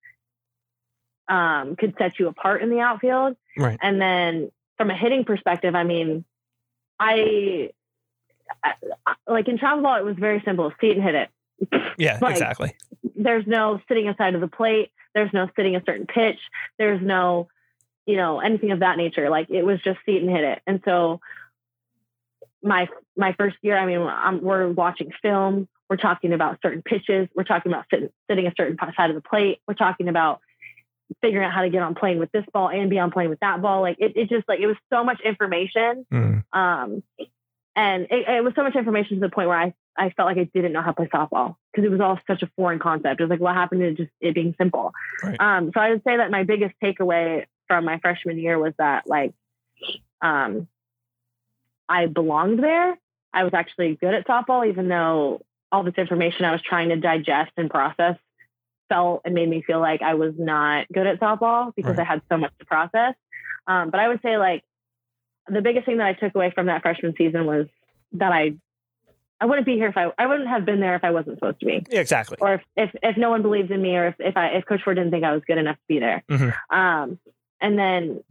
[1.28, 3.38] um, could set you apart in the outfield.
[3.58, 3.78] Right.
[3.82, 6.26] And then from a hitting perspective, I mean,
[7.00, 7.70] I,
[8.64, 8.74] I
[9.28, 11.30] like in travel ball, it was very simple: see it and hit it.
[11.98, 12.74] Yeah, Like- exactly.
[13.16, 14.92] There's no sitting aside of the plate.
[15.14, 16.40] There's no sitting a certain pitch.
[16.78, 17.50] There's no,
[18.06, 19.30] you know, anything of that nature.
[19.30, 20.62] Like it was just seat and hit it.
[20.68, 21.20] And so
[22.64, 22.88] my
[23.18, 25.68] my first year, I mean, I'm, we're watching film.
[25.90, 27.28] We're talking about certain pitches.
[27.36, 29.60] We're talking about sitting, sitting a certain side of the plate.
[29.68, 30.40] We're talking about
[31.22, 33.42] figuring out how to get on plane with this ball and be on plane with
[33.42, 33.82] that ball.
[33.82, 36.06] Like it, it just like it was so much information.
[36.12, 36.44] Mm.
[36.54, 37.04] Um,
[37.76, 40.38] and it, it was so much information to the point where I, I felt like
[40.38, 43.20] I didn't know how to play softball because it was all such a foreign concept.
[43.20, 44.94] It was like, what happened to just it being simple?
[45.24, 45.40] Right.
[45.40, 49.08] Um, so I would say that my biggest takeaway from my freshman year was that
[49.08, 49.34] like,
[50.22, 50.68] um,
[51.90, 52.98] I belonged there.
[53.34, 56.98] I was actually good at softball, even though all this information I was trying to
[56.98, 58.18] digest and process
[58.90, 62.00] felt and made me feel like I was not good at softball because Right.
[62.00, 63.16] I had so much to process.
[63.68, 64.64] Um, but I would say like
[65.48, 67.68] the biggest thing that I took away from that freshman season was
[68.14, 68.56] that I
[69.42, 71.60] I wouldn't be here if I I wouldn't have been there if I wasn't supposed
[71.62, 72.38] to be, Yeah, exactly.
[72.40, 74.84] or if if, if no one believed in me, or if if I if Coach
[74.84, 76.24] Ford didn't think I was good enough to be there.
[76.30, 76.54] Mhm.
[76.70, 77.20] Um,
[77.60, 78.24] and then,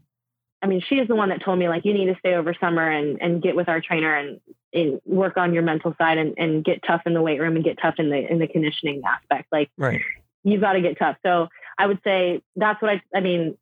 [0.63, 2.55] I mean, she is the one that told me like you need to stay over
[2.55, 4.41] summer and and get with our trainer and,
[4.73, 7.65] and work on your mental side and, and get tough in the weight room and
[7.65, 9.49] get tough in the in the conditioning aspect.
[9.51, 10.01] Like Right.
[10.45, 11.17] you've got to get tough.
[11.27, 13.57] So I would say that's what I I mean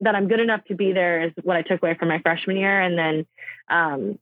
[0.00, 2.56] that I'm good enough to be there is what I took away from my freshman
[2.58, 2.80] year.
[2.80, 3.26] And then
[3.70, 4.18] um,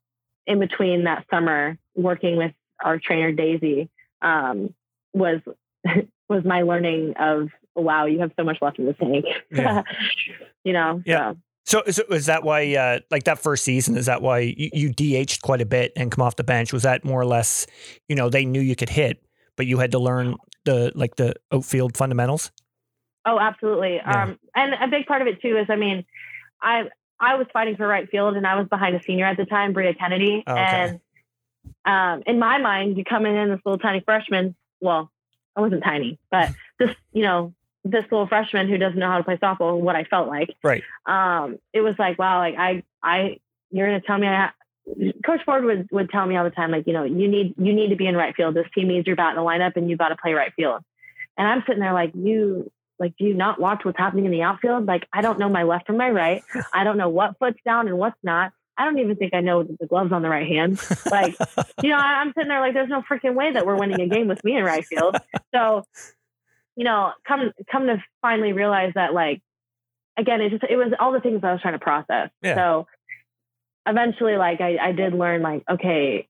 [0.47, 3.89] in between that summer, working with our trainer Daisy
[4.21, 4.75] um,
[5.13, 5.41] was
[6.29, 9.25] was my learning of wow, you have so much left in the tank.
[9.51, 9.83] Yeah.
[10.65, 11.03] you know.
[11.07, 11.35] Yeah.
[11.65, 14.71] So, So, so is that why, uh, like that first season, is that why you,
[14.73, 16.73] you DH'd quite a bit and come off the bench?
[16.73, 17.67] Was that more or less,
[18.09, 19.23] you know, they knew you could hit,
[19.57, 20.35] but you had to learn
[20.65, 22.51] the like the outfield fundamentals?
[23.25, 23.97] Oh, absolutely.
[23.97, 24.23] Yeah.
[24.25, 26.05] Um, and a big part of it too is, I mean,
[26.61, 26.85] I
[27.23, 29.73] I was fighting for right field, and I was behind a senior at the time,
[29.73, 30.63] Bria Kennedy, Oh, okay.
[30.63, 31.01] and
[31.85, 34.55] um, in my mind, you come in as this little tiny freshman.
[34.81, 35.11] Well,
[35.57, 37.55] I wasn't tiny, but this, you know,
[37.85, 40.51] this little freshman who doesn't know how to play softball, what I felt like.
[40.63, 40.83] Right.
[41.07, 43.39] Um, it was like, wow, like I, I,
[43.71, 44.51] you're gonna tell me I.
[45.25, 47.73] Coach Ford would, would tell me all the time, like, you know, you need you
[47.73, 48.55] need to be in right field.
[48.57, 50.83] This team needs your bat in the lineup, and you've got to play right field.
[51.39, 52.69] And I'm sitting there like, you
[53.03, 54.87] like, do you not watch what's happening in the outfield?
[54.87, 56.41] Like, I don't know my left from my right.
[56.73, 58.53] I don't know what foot's down and what's not.
[58.79, 60.81] I don't even think I know the gloves on the right hand.
[61.11, 61.35] Like,
[61.83, 64.29] you know, I'm sitting there like, there's no freaking way that we're winning a game
[64.29, 65.17] with me in right field.
[65.53, 65.85] So,
[66.77, 69.43] you know, come come to finally realize that, like,
[70.17, 72.31] again, it just it was all the things I was trying to process.
[72.41, 72.55] Yeah.
[72.55, 72.87] So,
[73.87, 76.29] eventually, like, I, I did learn, like, okay,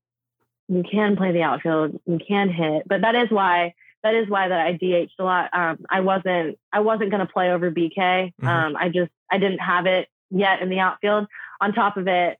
[0.68, 4.48] you can play the outfield, you can hit, but that is why that is why
[4.48, 5.50] that I DH'd a lot.
[5.52, 8.32] Um, I wasn't I wasn't going to play over BK.
[8.40, 8.48] Mhm.
[8.48, 11.26] Um, I just I didn't have it yet in the outfield.
[11.60, 12.38] On top of it,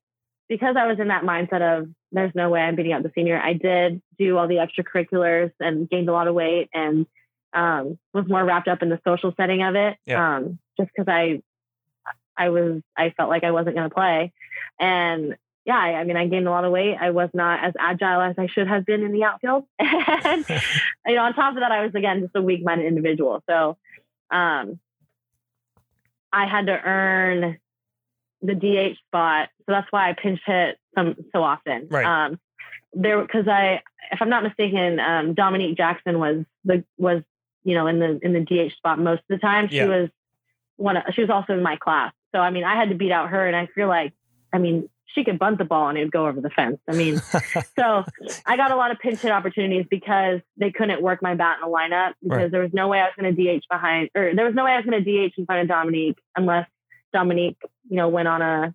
[0.49, 3.41] because I was in that mindset of there's no way I'm beating out the senior.
[3.41, 7.07] I did do all the extracurriculars and gained a lot of weight and
[7.55, 9.97] um, was more wrapped up in the social setting of it.
[10.07, 10.37] Yeah.
[10.37, 11.43] Um, just because I
[12.37, 14.33] I was I felt like I wasn't going to play,
[14.81, 16.97] and yeah, I, I mean I gained a lot of weight.
[17.01, 20.45] I was not as agile as I should have been in the outfield, and
[21.07, 23.43] you know on top of that I was again just a weak-minded individual.
[23.49, 23.77] So
[24.31, 24.79] um,
[26.33, 27.59] I had to earn
[28.41, 31.89] the DH spot, so that's why I pinch hit some so often.
[31.91, 32.05] Right.
[32.05, 32.41] Um,
[32.93, 37.23] there because I, if I'm not mistaken, um, Dominique Jackson was the was
[37.65, 39.69] you know in the in the DH spot most of the time.
[39.69, 39.87] She Yeah.
[39.87, 40.09] was
[40.77, 40.97] one.
[40.97, 43.29] Of, she was also in my class, so I mean I had to beat out
[43.31, 44.13] her, and I feel like
[44.53, 46.79] I mean she could bunt the ball and it would go over the fence.
[46.89, 47.19] I mean,
[47.79, 48.05] so
[48.47, 51.69] I got a lot of pinch hit opportunities because they couldn't work my bat in
[51.71, 52.51] the lineup because Right.
[52.51, 54.73] there was no way I was going to DH behind, or there was no way
[54.73, 56.67] I was going to DH in front of Dominique unless
[57.13, 57.59] Dominique,
[57.91, 58.75] you know, went on a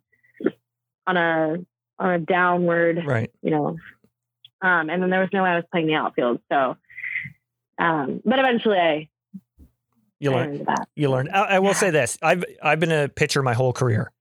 [1.08, 1.56] on a
[2.00, 3.32] on a downward, right.
[3.42, 3.78] you know,
[4.62, 6.40] um, and then there was no way I was playing the outfield.
[6.52, 6.78] So,
[7.80, 9.10] um, but eventually I,
[10.20, 10.58] You learn.
[10.58, 10.68] learned.
[10.96, 11.30] You learn.
[11.30, 14.12] I, I will say this: I've I've been a pitcher my whole career,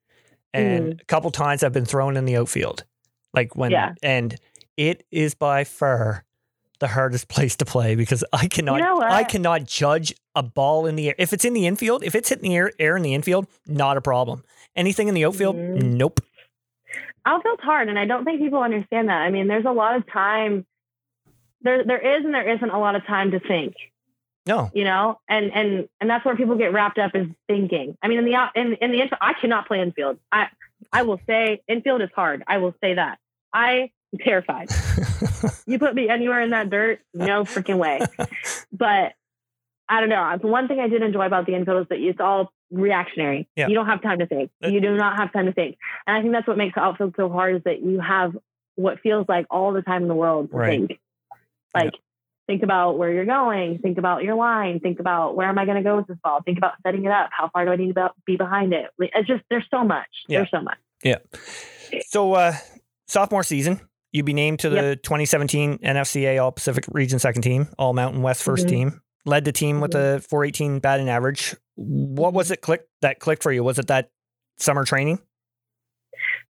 [0.57, 2.85] and a couple times I've been thrown in the outfield,
[3.35, 3.95] like when Yeah.
[4.03, 4.37] and
[4.77, 6.25] it is by far
[6.81, 9.01] the hardest place to play because I cannot know?
[9.01, 11.15] I cannot judge a ball in the air.
[11.19, 13.97] If it's in the infield, if it's hitting the air, air in the infield, not
[13.97, 14.43] a problem.
[14.75, 15.83] Anything in the outfield, Mhm.
[15.95, 16.21] nope.
[17.25, 20.07] outfield's hard and i don't think people understand that i mean there's a lot of
[20.13, 20.65] time
[21.63, 23.75] there there is and there isn't a lot of time to think
[24.47, 24.71] No.
[24.75, 25.19] you know?
[25.29, 27.97] And and and that's where people get wrapped up is thinking.
[28.03, 30.19] I mean in the out in, in the infield i cannot play infield.
[30.31, 30.49] I
[30.93, 32.43] i will say infield is hard.
[32.47, 33.19] I will say that.
[33.53, 34.69] I am terrified.
[35.69, 38.01] You put me anywhere in that dirt no freaking way.
[38.73, 39.13] But
[39.89, 40.39] i don't know.
[40.41, 43.49] The one thing i did enjoy about the infield is that it's all reactionary.
[43.57, 43.69] Yeah.
[43.69, 44.51] you don't have time to think.
[44.65, 45.77] Uh, you do not have time to think.
[46.07, 48.37] And i think that's what makes the outfield so hard is that you have
[48.77, 50.87] what feels like all the time in the world to Right.
[50.89, 51.01] think.
[51.75, 51.95] Like
[52.47, 55.77] think about where you're going think about your line think about where am i going
[55.77, 57.95] to go with this ball think about setting it up how far do i need
[57.95, 60.39] to be behind it it's just there's so much Yeah.
[60.41, 61.17] there's so much Yeah.
[62.09, 62.53] So, uh,
[63.07, 63.81] sophomore season,
[64.13, 68.43] you'd be named to the 2017 NFCA All Pacific Region Second Team, All Mountain West
[68.43, 68.69] 1st Mhm.
[68.69, 69.01] Team.
[69.25, 71.55] Led the team with a 418 batting average.
[71.77, 73.63] What was it click that clicked for you?
[73.63, 74.11] Was it that
[74.59, 75.19] summer training?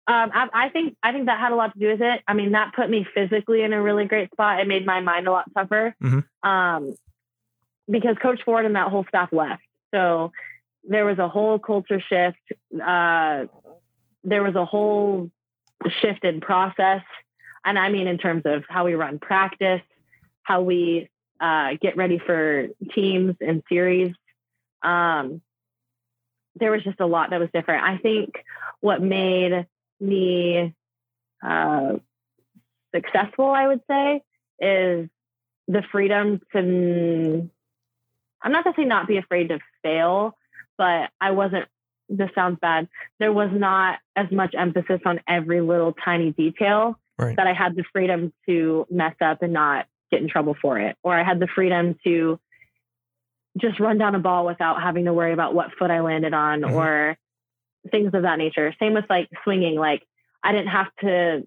[0.06, 2.20] Um, I, I think I think that had a lot to do with it.
[2.28, 4.60] I mean, that put me physically in a really great spot.
[4.60, 5.94] It made my mind a lot tougher.
[6.02, 6.24] Mhm.
[6.42, 6.94] Um,
[7.90, 9.62] because Coach Ford and that whole staff left,
[9.94, 10.32] so
[10.86, 12.38] there was a whole culture shift.
[12.74, 13.46] Uh,
[14.24, 15.30] there was a whole
[16.00, 17.02] shift in process,
[17.64, 19.82] and I mean in terms of how we run practice,
[20.42, 21.08] how we
[21.40, 24.14] uh, get ready for teams and series.
[24.82, 25.40] Um,
[26.56, 27.82] there was just a lot that was different.
[27.84, 28.34] I think
[28.80, 29.66] what made
[30.00, 30.74] me
[31.42, 31.92] uh,
[32.94, 34.22] successful, I would say,
[34.60, 35.08] is
[35.68, 37.50] the freedom to.
[38.42, 40.36] I'm not gonna say not be afraid to fail,
[40.76, 41.66] but I wasn't.
[42.08, 42.88] This sounds bad.
[43.18, 47.36] There was not as much emphasis on every little tiny detail Right.
[47.36, 50.96] that I had the freedom to mess up and not get in trouble for it,
[51.02, 52.38] or I had the freedom to
[53.56, 56.62] just run down a ball without having to worry about what foot I landed on
[56.62, 56.72] Mhm.
[56.74, 57.16] or
[57.90, 58.74] things of that nature.
[58.78, 59.76] Same with like swinging.
[59.76, 60.02] Like
[60.42, 61.46] I didn't have to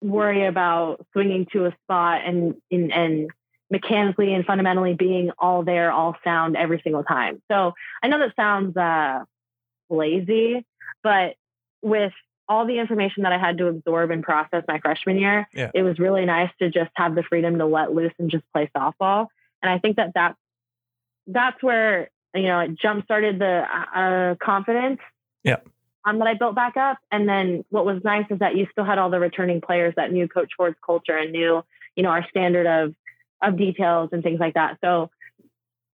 [0.00, 3.30] worry about swinging to a spot and and, and
[3.70, 7.40] mechanically and fundamentally being all there, all sound every single time.
[7.50, 7.72] So
[8.02, 9.20] I know that sounds uh,
[9.88, 10.66] lazy,
[11.02, 11.36] but
[11.80, 12.12] with
[12.48, 15.70] all the information that I had to absorb and process my freshman year, Yeah.
[15.74, 18.70] it was really nice to just have the freedom to let loose and just play
[18.76, 19.28] softball.
[19.62, 20.36] And I think that that's
[21.28, 23.64] that's where you know it jump started the
[23.94, 25.00] uh, confidence.
[25.44, 25.60] Yeah.
[26.04, 28.84] Um, that I built back up, and then what was nice is that you still
[28.84, 31.62] had all the returning players that knew Coach Ford's culture and knew,
[31.94, 32.94] you know, our standard of
[33.40, 34.78] of details and things like that.
[34.80, 35.10] So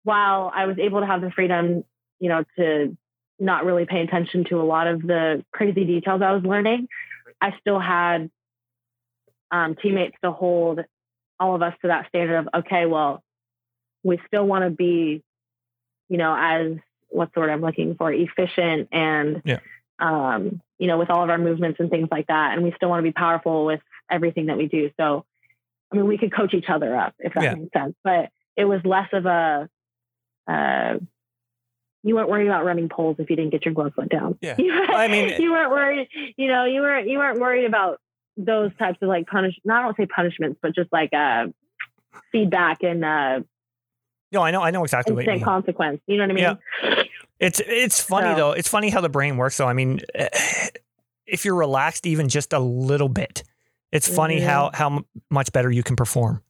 [0.03, 1.85] while I was able to have the freedom,
[2.21, 2.97] you know, to
[3.39, 6.89] not really pay attention to a lot of the crazy details I was learning,
[7.41, 8.31] I still had
[9.51, 10.81] um, teammates to hold
[11.41, 13.23] all of us to that standard of okay, well,
[14.03, 15.23] we still want to be,
[16.09, 16.79] you know, as
[17.09, 19.59] what's the word I'm looking for, efficient and, Yeah.
[19.99, 22.89] Um, you know, with all of our movements and things like that, and we still
[22.89, 23.81] want to be powerful with
[24.11, 24.91] everything that we do.
[24.99, 25.25] So,
[25.93, 27.55] I mean, we could coach each other up if that Yeah.
[27.55, 29.69] makes sense, but it was less of a,
[30.49, 30.99] uh,
[32.03, 34.37] you weren't worried about running poles if you didn't get your glove foot down.
[34.43, 34.57] Yeah.
[34.59, 36.09] You- I mean- you weren't worried.
[36.37, 37.99] You know, you weren't you weren't worried about
[38.37, 39.55] those types of like punish.
[39.65, 41.47] Not I don't say punishments, but just like uh,
[42.33, 43.41] feedback and uh,
[44.33, 44.61] No, I know.
[44.63, 45.41] I know exactly what you mean.
[45.43, 46.01] consequence.
[46.07, 46.43] You know what I mean?
[46.43, 47.05] Yeah.
[47.41, 48.53] It's it's funny So- though.
[48.53, 49.57] It's funny how the brain works.
[49.57, 49.67] though.
[49.67, 50.29] I mean, eh,
[51.27, 53.43] if you're relaxed even just a little bit,
[53.93, 54.45] it's funny Mhm.
[54.47, 56.43] how how much better you can perform.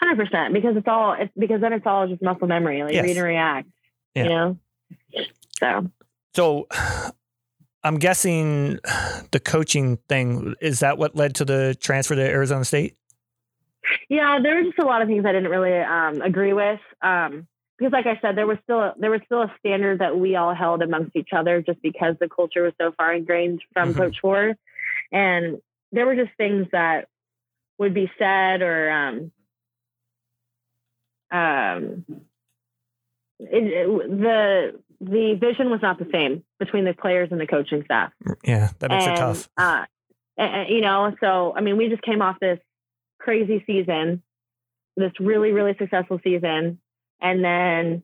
[0.00, 0.52] Hundred percent.
[0.52, 3.04] Because it's all it's because then it's all just muscle memory, like Yes.
[3.04, 3.68] read and react.
[4.14, 4.22] Yeah.
[4.24, 4.58] You know.
[5.58, 5.90] So
[6.34, 6.66] So,
[7.84, 8.78] I'm guessing
[9.32, 12.96] the coaching thing is that what led to the transfer to Arizona State.
[14.08, 16.80] yeah, there were just a lot of things I didn't really um, agree with.
[17.02, 17.46] Um,
[17.82, 20.36] because, like I said, there was still a, there was still a standard that we
[20.36, 23.96] all held amongst each other, just because the culture was so far ingrained from Mhm.
[23.96, 24.56] Coach Ford,
[25.10, 25.60] and
[25.90, 27.08] there were just things that
[27.78, 29.32] would be said or um,
[31.32, 32.04] um,
[33.40, 37.82] it, it- the the vision was not the same between the players and the coaching
[37.84, 38.12] staff
[38.44, 39.48] Yeah, that makes and, it tough.
[39.56, 39.84] Uh,
[40.36, 42.60] and, you know, so I mean, we just came off this
[43.18, 44.22] crazy season,
[44.96, 46.78] this really, really successful season,
[47.22, 48.02] and then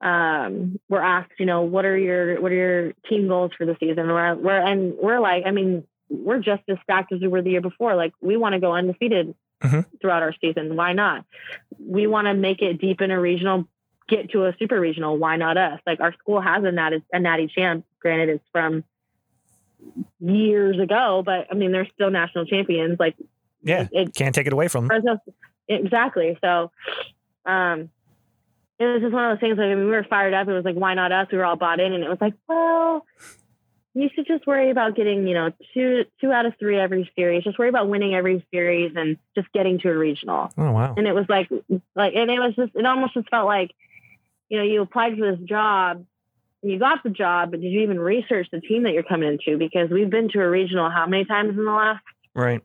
[0.00, 3.76] um, we're asked, you know, what are your what are your team goals for the
[3.80, 4.08] season?
[4.08, 7.50] We're, we're and we're like, I mean, we're just as stacked as we were the
[7.50, 7.94] year before.
[7.96, 9.86] Like, we want to go undefeated Mhm.
[10.02, 10.76] throughout our season.
[10.76, 11.24] Why not?
[11.80, 13.66] We want to make it deep in a regional,
[14.06, 15.16] get to a super regional.
[15.16, 15.80] Why not us?
[15.86, 17.86] Like, our school has a natty, a natty champ.
[17.98, 18.84] Granted, it's from
[20.20, 22.98] years ago, but I mean, they're still national champions.
[23.00, 23.16] Like,
[23.62, 25.20] Yeah, it, can't take it away from them.
[25.68, 26.38] Exactly.
[26.42, 26.70] So,
[27.46, 27.88] um,
[28.78, 29.58] it was just one of those things.
[29.58, 30.48] Like, I mean, we were fired up.
[30.48, 31.28] It was like, why not us?
[31.32, 33.06] We were all bought in, and it was like, well,
[33.94, 37.44] you should just worry about getting, you know, two two out of three every series.
[37.44, 40.50] Just worry about winning every series and just getting to a regional.
[40.58, 40.94] Oh wow.
[40.96, 41.48] And it was like,
[41.94, 43.70] like, and it was just, it almost just felt like,
[44.50, 46.04] you know, you applied for this job.
[46.62, 49.30] and You got the job, but did you even research the team that you're coming
[49.32, 49.56] into?
[49.56, 52.04] Because we've been to a regional how many times in the last
[52.34, 52.60] Right.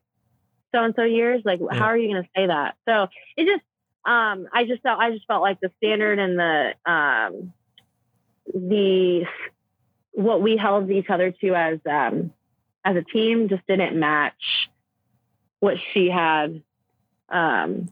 [0.76, 1.44] so and so years.
[1.46, 1.80] Like, Yeah.
[1.80, 2.76] how are you going to say that?
[2.86, 3.08] So
[3.38, 3.64] it just,
[4.06, 7.54] um, I just felt, I just felt like the standard and the, um,
[8.54, 9.26] the,
[10.14, 12.34] what we held each other to as, um,
[12.84, 14.70] as a team just didn't match
[15.60, 16.64] what she had,
[17.30, 17.90] um,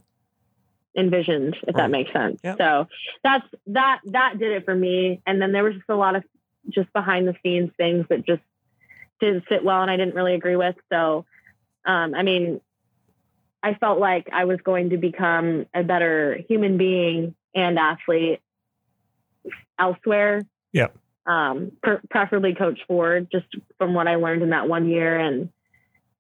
[0.98, 1.76] envisioned, if Right.
[1.76, 2.42] that makes sense.
[2.44, 2.58] Yep.
[2.58, 2.88] So
[3.24, 5.22] that's, that, that did it for me.
[5.26, 6.24] And then there was just a lot of
[6.70, 8.42] just behind the scenes things that just
[9.22, 10.76] didn't sit well and I didn't really agree with.
[10.92, 11.26] So,
[11.86, 12.60] um, I mean,
[13.62, 18.40] I felt like I was going to become a better human being and athlete
[19.78, 20.42] elsewhere.
[20.72, 20.88] Yeah.
[21.26, 23.48] Um, per- preferably Coach Ford, just
[23.78, 25.50] from what I learned in that one year and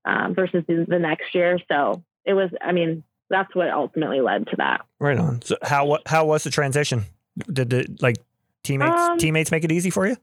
[0.06, 1.60] um, versus the, the next year.
[1.68, 4.86] So it was, I mean, that's what ultimately led to that.
[5.00, 5.42] Right on.
[5.42, 7.06] So how what how was the transition?
[7.52, 8.18] Did the like
[8.64, 10.18] teammates Um, teammates make it easy for you?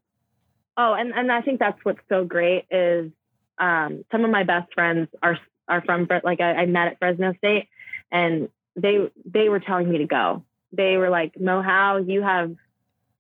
[0.77, 3.11] Oh, and, and I think that's what's so great is
[3.59, 5.39] um, some of my best friends are
[5.69, 7.69] are from like I, I met at Fresno State,
[8.11, 10.45] and they they were telling me to go.
[10.73, 12.55] They were like, Mo, how you have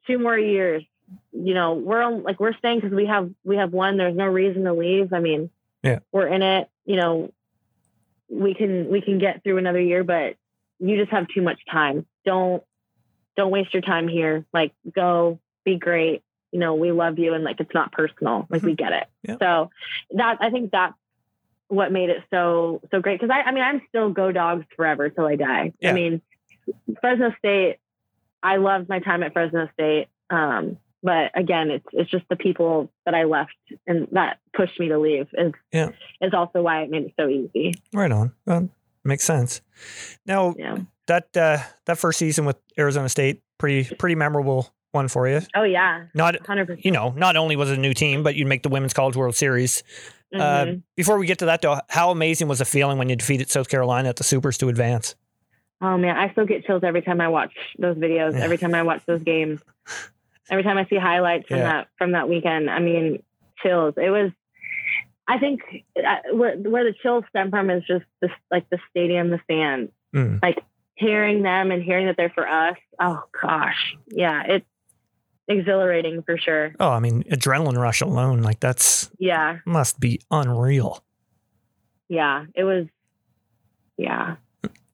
[0.06, 0.84] two more years.
[1.32, 3.96] You know, we're like we're staying because we have we have one.
[3.96, 5.12] There's no reason to leave.
[5.12, 5.50] I mean,
[5.82, 6.00] Yeah.
[6.12, 6.68] we're in it.
[6.84, 7.32] You know,
[8.28, 10.36] we can we can get through another year, but
[10.78, 12.06] you just have too much time.
[12.24, 12.62] Don't
[13.36, 14.44] don't waste your time here.
[14.52, 16.22] Like go be great.
[16.52, 18.46] You know, we love you and like it's not personal.
[18.48, 18.84] Like we mm-hmm.
[18.84, 19.06] get it.
[19.22, 19.36] Yeah.
[19.40, 19.70] So
[20.12, 20.94] that I think that's
[21.68, 23.20] what made it so so great.
[23.20, 25.72] Cause I I mean I'm still go dogs forever till I die.
[25.80, 25.90] Yeah.
[25.90, 26.22] I mean
[27.00, 27.78] Fresno State,
[28.42, 30.08] I loved my time at Fresno State.
[30.30, 33.52] Um, but again, it's it's just the people that I left
[33.86, 35.90] and that pushed me to leave is Yeah.
[36.20, 37.74] is also why it made it so easy.
[37.92, 38.32] Right on.
[38.46, 38.68] Well,
[39.04, 39.60] makes sense.
[40.26, 40.78] Now Yeah.
[41.06, 45.40] that uh, that first season with Arizona State, pretty pretty memorable one for you.
[45.54, 46.06] Oh yeah.
[46.14, 46.84] Not Hundred percent.
[46.84, 49.14] you know, not only was it a new team, but you'd make the Women's College
[49.16, 49.82] World Series.
[50.34, 50.78] Uh, Mm-hmm.
[50.96, 53.68] before we get to that, though, how amazing was the feeling when you defeated South
[53.68, 55.14] Carolina at the Supers to advance?
[55.80, 58.32] Oh man, I still get chills every time I watch those videos.
[58.32, 58.40] Yeah.
[58.44, 59.60] Every time I watch those games.
[60.50, 61.64] Every time I see highlights from Yeah.
[61.72, 62.68] that from that weekend.
[62.70, 63.22] I mean,
[63.62, 63.94] chills.
[63.96, 64.32] It was.
[65.28, 65.60] I think
[65.96, 69.90] uh, where where the chills stem from is just this like the stadium, the fans,
[70.14, 70.40] Mm.
[70.42, 70.62] like
[70.94, 72.76] hearing them and hearing that they're for us.
[73.00, 74.66] Oh gosh, yeah, it's
[75.48, 76.72] exhilarating for sure.
[76.80, 81.02] Oh, I mean, adrenaline rush alone, like that's Yeah, must be unreal.
[82.08, 82.86] yeah, it was.
[83.96, 84.36] Yeah,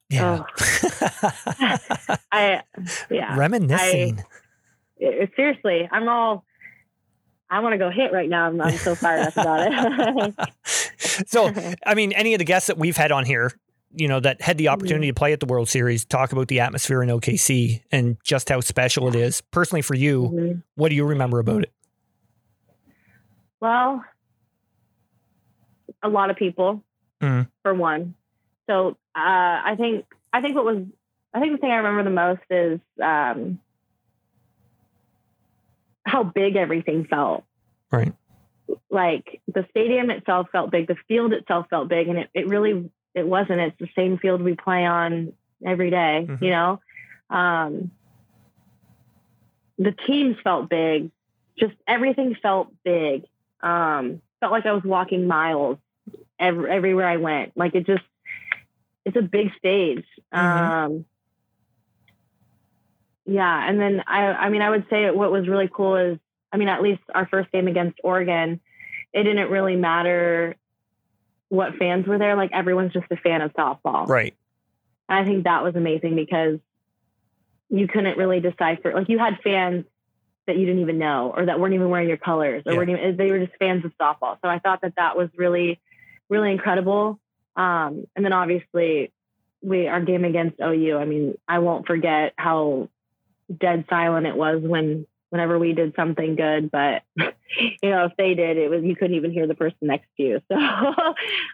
[0.09, 0.43] Yeah.
[0.45, 0.45] Oh.
[2.31, 2.61] I
[3.09, 3.35] yeah.
[3.37, 4.23] Reminiscing.
[4.97, 6.45] it- seriously, I'm all.
[7.49, 8.47] I want to go hit right now.
[8.47, 10.35] I'm, I'm so fired up about it.
[11.27, 11.51] so,
[11.85, 13.51] I mean, any of the guests that we've had on here,
[13.95, 16.59] you know, that had the opportunity to play at the World Series, talk about the
[16.59, 19.41] atmosphere in OKC and just how special it is.
[19.41, 20.63] Personally, for you, Mhm.
[20.75, 21.71] what do you remember about it?
[23.59, 24.03] Well,
[26.01, 26.83] a lot of people,
[27.21, 27.47] Mhm.
[27.61, 28.15] for one.
[28.67, 30.83] So uh, I think I think what was
[31.33, 33.59] I think the thing I remember the most is um,
[36.05, 37.43] how big everything felt.
[37.91, 38.13] Right.
[38.89, 42.89] Like the stadium itself felt big, the field itself felt big, and it, it really
[43.15, 43.59] it wasn't.
[43.61, 45.33] It's the same field we play on
[45.65, 46.41] every day, Mhm.
[46.41, 46.79] you know.
[47.29, 47.91] Um,
[49.77, 51.11] the teams felt big,
[51.57, 53.25] just everything felt big.
[53.61, 55.77] Um, felt like I was walking miles
[56.39, 57.55] ev- everywhere I went.
[57.55, 58.03] Like it just,
[59.05, 60.05] it's a big stage.
[60.33, 60.37] Mhm.
[60.37, 61.05] Um,
[63.25, 66.19] yeah, and then I, I mean, I would say what was really cool is,
[66.51, 68.59] I mean, at least our first game against Oregon,
[69.13, 70.55] it didn't really matter
[71.53, 72.35] what fans were there.
[72.35, 74.07] Like everyone's just a fan of softball.
[74.07, 74.35] Right.
[75.07, 76.57] And I think that was amazing because
[77.69, 78.91] you couldn't really decipher.
[78.91, 79.85] Like you had fans
[80.47, 82.77] that you didn't even know, or that weren't even wearing your colors, or Yeah.
[82.79, 84.37] weren't even, they were just fans of softball.
[84.41, 85.79] So I thought that that was really,
[86.27, 87.19] really incredible.
[87.55, 89.13] Um, and then obviously,
[89.61, 90.97] we our game against OU.
[90.97, 92.89] I mean, I won't forget how
[93.55, 96.69] dead silent it was when whenever we did something good.
[96.69, 100.05] But you know, if they did, it was you couldn't even hear the person next
[100.17, 100.41] to you.
[100.51, 100.55] So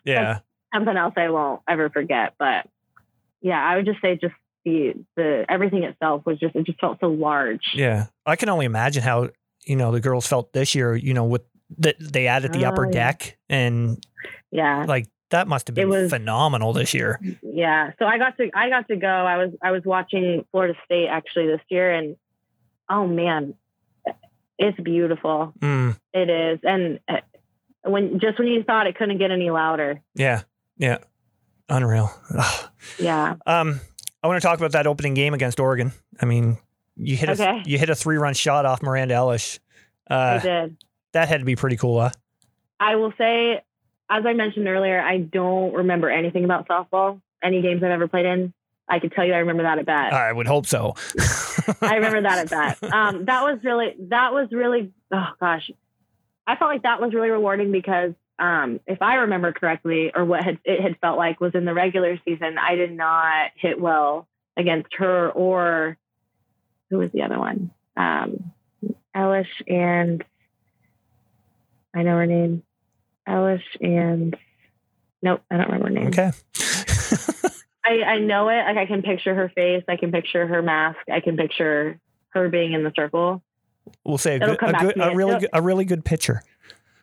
[0.03, 0.39] Yeah.
[0.73, 2.33] something else I won't ever forget.
[2.37, 2.67] But
[3.41, 4.33] yeah, I would just say just
[4.65, 7.71] the the everything itself was just it just felt so large.
[7.73, 8.07] Yeah.
[8.25, 9.29] I can only imagine how,
[9.65, 11.43] you know, the girls felt this year, you know, with
[11.77, 14.03] that they added the upper Oh, deck and
[14.51, 14.83] Yeah.
[14.89, 17.17] like that must have been was- phenomenal this year.
[17.41, 17.91] Yeah.
[17.97, 19.07] So I got to I got to go.
[19.07, 22.17] I was I was watching Florida State actually this year and
[22.89, 23.53] oh man,
[24.59, 25.53] it's beautiful.
[25.59, 26.59] Mm, It is.
[26.63, 27.21] And uh,
[27.83, 30.01] when just when you thought it couldn't get any louder.
[30.13, 30.43] yeah.
[30.77, 30.97] Yeah.
[31.69, 32.11] Unreal.
[32.37, 32.69] Ugh.
[32.99, 33.35] Yeah.
[33.45, 33.79] Um,
[34.23, 35.91] I want to talk about that opening game against Oregon.
[36.21, 36.57] I mean,
[36.95, 39.59] you hit a you hit a three run shot off Miranda Elish.
[40.09, 40.77] I Uh, did.
[41.13, 42.09] that had to be pretty cool, huh?
[42.79, 43.61] I will say,
[44.09, 47.21] as I mentioned earlier, I don't remember anything about softball.
[47.43, 48.53] Any games I've ever played in,
[48.89, 50.13] I can tell you I remember that at bat.
[50.13, 50.95] I would hope so.
[51.81, 52.49] I remember that at
[52.81, 52.93] bat.
[52.93, 55.69] Um, that was really, that was really, oh gosh,
[56.47, 60.43] I felt like that was really rewarding because um, if I remember correctly, or what
[60.43, 64.27] had, it had felt like was in the regular season, I did not hit well
[64.57, 65.97] against her or
[66.89, 67.71] who was the other one?
[67.95, 68.51] Um,
[69.15, 70.23] Elish and
[71.95, 72.63] I know her name.
[73.27, 74.35] Elish and
[75.21, 76.07] nope, I don't remember her name.
[76.07, 76.31] okay.
[77.89, 78.63] I, I know it.
[78.65, 79.83] Like I can picture her face.
[79.87, 80.99] I can picture her mask.
[81.11, 83.41] I can picture her being in the circle.
[84.03, 86.43] we'll say a good, a, good, a really It'll- good, a really good pitcher.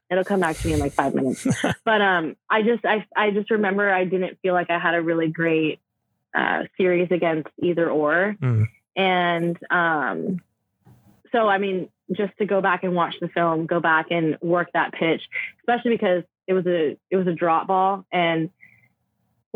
[0.08, 1.44] It'll come back to me in like five minutes.
[1.84, 5.02] but um, I just I I just remember I didn't feel like I had a
[5.02, 5.80] really great
[6.32, 8.66] uh, series against either or, Mm.
[8.94, 10.40] and um,
[11.32, 14.68] so I mean, just to go back and watch the film, go back and work
[14.74, 15.22] that pitch,
[15.60, 18.50] especially because it was a it was a drop ball, and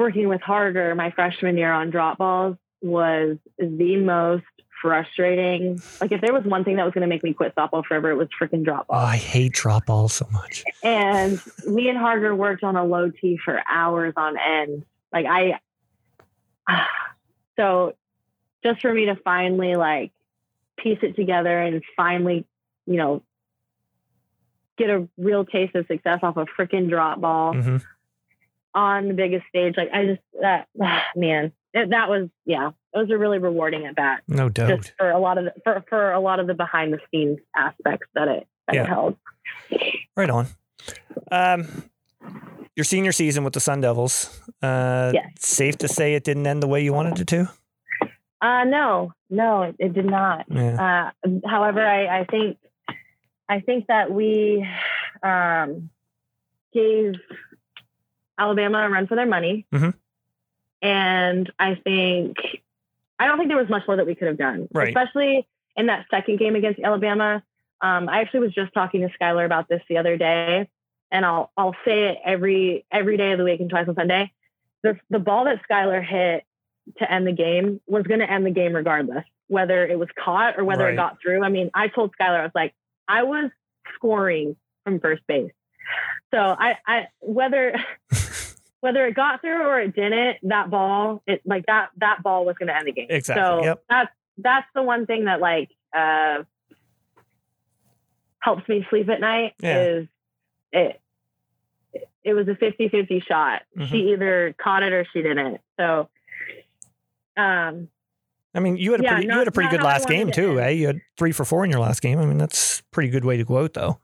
[0.00, 4.44] working with Harder my freshman year on drop balls was the most
[4.80, 5.80] frustrating.
[6.00, 8.10] Like if there was one thing that was going to make me quit softball forever,
[8.10, 9.04] it was freaking drop Oh, balls.
[9.04, 10.64] I hate drop balls so much.
[10.82, 15.60] And me and Harder worked on a low tee for hours on end Like I,
[17.58, 17.94] so
[18.64, 20.12] just for me to finally like
[20.78, 22.46] piece it together and finally,
[22.86, 23.22] you know,
[24.78, 27.76] get a real taste of success off a freaking drop ball hmm
[28.74, 29.74] on the biggest stage.
[29.76, 30.68] Like I just that
[31.16, 34.22] man, it, that was yeah, it was a really rewarding at bat.
[34.28, 34.68] No doubt.
[34.78, 37.38] Just for a lot of the, for for a lot of the behind the scenes
[37.56, 38.82] aspects that it that Yeah.
[38.84, 39.16] it held.
[40.16, 40.46] Right on.
[41.30, 41.66] Um,
[42.76, 44.40] your senior season with the Sun Devils.
[44.62, 45.30] Uh, Yes.
[45.38, 47.50] Safe to say it didn't end the way you wanted it to.
[48.42, 50.46] Uh no, no, it, it did not.
[50.48, 51.10] Yeah.
[51.26, 52.56] Uh, however, I, I think
[53.50, 54.66] I think that we
[55.22, 55.90] um,
[56.72, 57.14] gave
[58.40, 59.94] Alabama a run for their money, Mhm.
[60.82, 62.36] and I think
[63.18, 64.88] I don't think there was much more that we could have done, Right.
[64.88, 67.42] especially in that second game against Alabama.
[67.82, 70.68] Um, I actually was just talking to Skylar about this the other day,
[71.10, 74.32] and I'll I'll say it every every day of the week and twice on Sunday.
[74.82, 76.44] The the ball that Skylar hit
[76.98, 80.58] to end the game was going to end the game regardless, whether it was caught
[80.58, 80.94] or whether Right.
[80.94, 81.44] it got through.
[81.44, 82.74] I mean, I told Skylar, I was like,
[83.06, 83.50] I was
[83.94, 85.52] scoring from first base.
[86.32, 87.74] So I, I whether
[88.80, 92.56] whether it got through or it didn't, that ball, it like that that ball was
[92.58, 93.06] going to end the game.
[93.10, 93.84] Exactly, So yep.
[93.88, 96.44] that's that's the one thing that like uh,
[98.38, 99.82] helps me sleep at night Yeah.
[99.82, 100.08] is
[100.72, 101.00] it.
[102.22, 103.62] It was a 50-50 shot.
[103.76, 103.86] Mhm.
[103.88, 105.60] She either caught it or she didn't.
[105.78, 106.08] So,
[107.36, 107.88] um,
[108.54, 110.60] I mean, you had a Yeah, pretty, you had a pretty good last game too,
[110.60, 110.68] eh?
[110.70, 112.18] You had three for four in your last game.
[112.18, 114.00] I mean, that's a pretty good way to go out, though.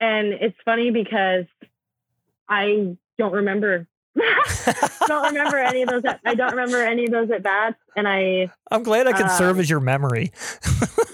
[0.00, 1.44] and it's funny because
[2.48, 3.86] I don't remember.
[5.06, 6.04] don't remember any of those.
[6.04, 9.28] At, I don't remember any of those at bats, and I, I'm glad I can
[9.30, 10.32] serve Um, as your memory.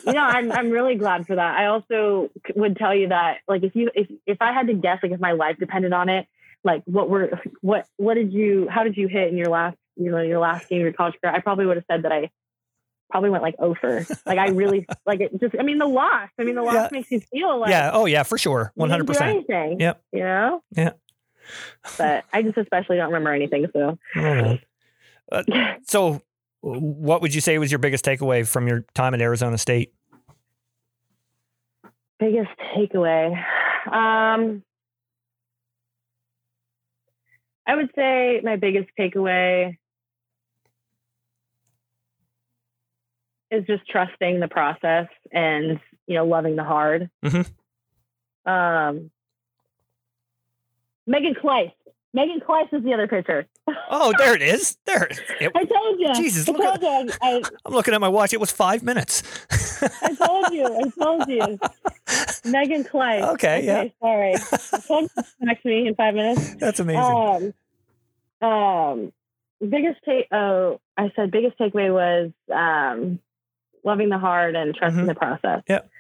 [0.07, 1.57] you know, I'm I'm really glad for that.
[1.59, 4.99] I also would tell you that, like, if you if if I had to guess,
[5.03, 6.27] like, if my life depended on it,
[6.65, 10.11] like, what were what what did you how did you hit in your last you
[10.11, 11.35] know your last game of your college career?
[11.35, 12.31] I probably would have said that I
[13.11, 14.05] probably went like over.
[14.27, 15.39] Like, I really like it.
[15.41, 16.29] Just I mean, the loss.
[16.39, 16.89] I mean, the loss Yeah.
[16.91, 17.91] makes you feel like yeah.
[17.93, 18.73] Oh, yeah, for sure.
[18.77, 19.21] didn't do 100%.
[19.23, 19.81] anything.
[19.81, 20.03] Yep.
[20.13, 20.63] You know.
[20.77, 20.91] Yeah.
[21.97, 23.67] But I just especially don't remember anything.
[23.73, 23.99] So.
[25.31, 25.43] Uh,
[25.83, 26.23] so,
[26.63, 29.93] what would you say was your biggest takeaway from your time at Arizona State?
[32.19, 33.31] biggest takeaway
[33.93, 34.63] um
[37.67, 39.77] i would say my biggest takeaway
[43.51, 47.47] is just trusting the process and you know loving the hard Mhm.
[48.47, 49.11] um
[51.09, 51.73] megan Kleist.
[52.15, 53.47] megan Kleist is the other pitcher
[53.91, 54.79] Oh, there it is.
[54.87, 55.05] There.
[55.05, 58.01] it- it- i told you Jesus, i look at- told you I, I'm looking at
[58.01, 58.33] my watch.
[58.33, 59.23] It was five minutes.
[60.03, 61.59] I told you i told you
[62.51, 63.29] megan Kleist.
[63.35, 63.85] Okay, yeah.
[64.01, 65.23] sorry I told you
[65.55, 67.53] to me in five minutes That's amazing.
[68.41, 69.13] Um, um,
[69.61, 70.29] biggest take.
[70.33, 73.19] Oh, I said biggest takeaway was um,
[73.85, 75.09] loving the hard and trusting Mhm.
[75.09, 75.63] the process.
[75.69, 75.91] Yep.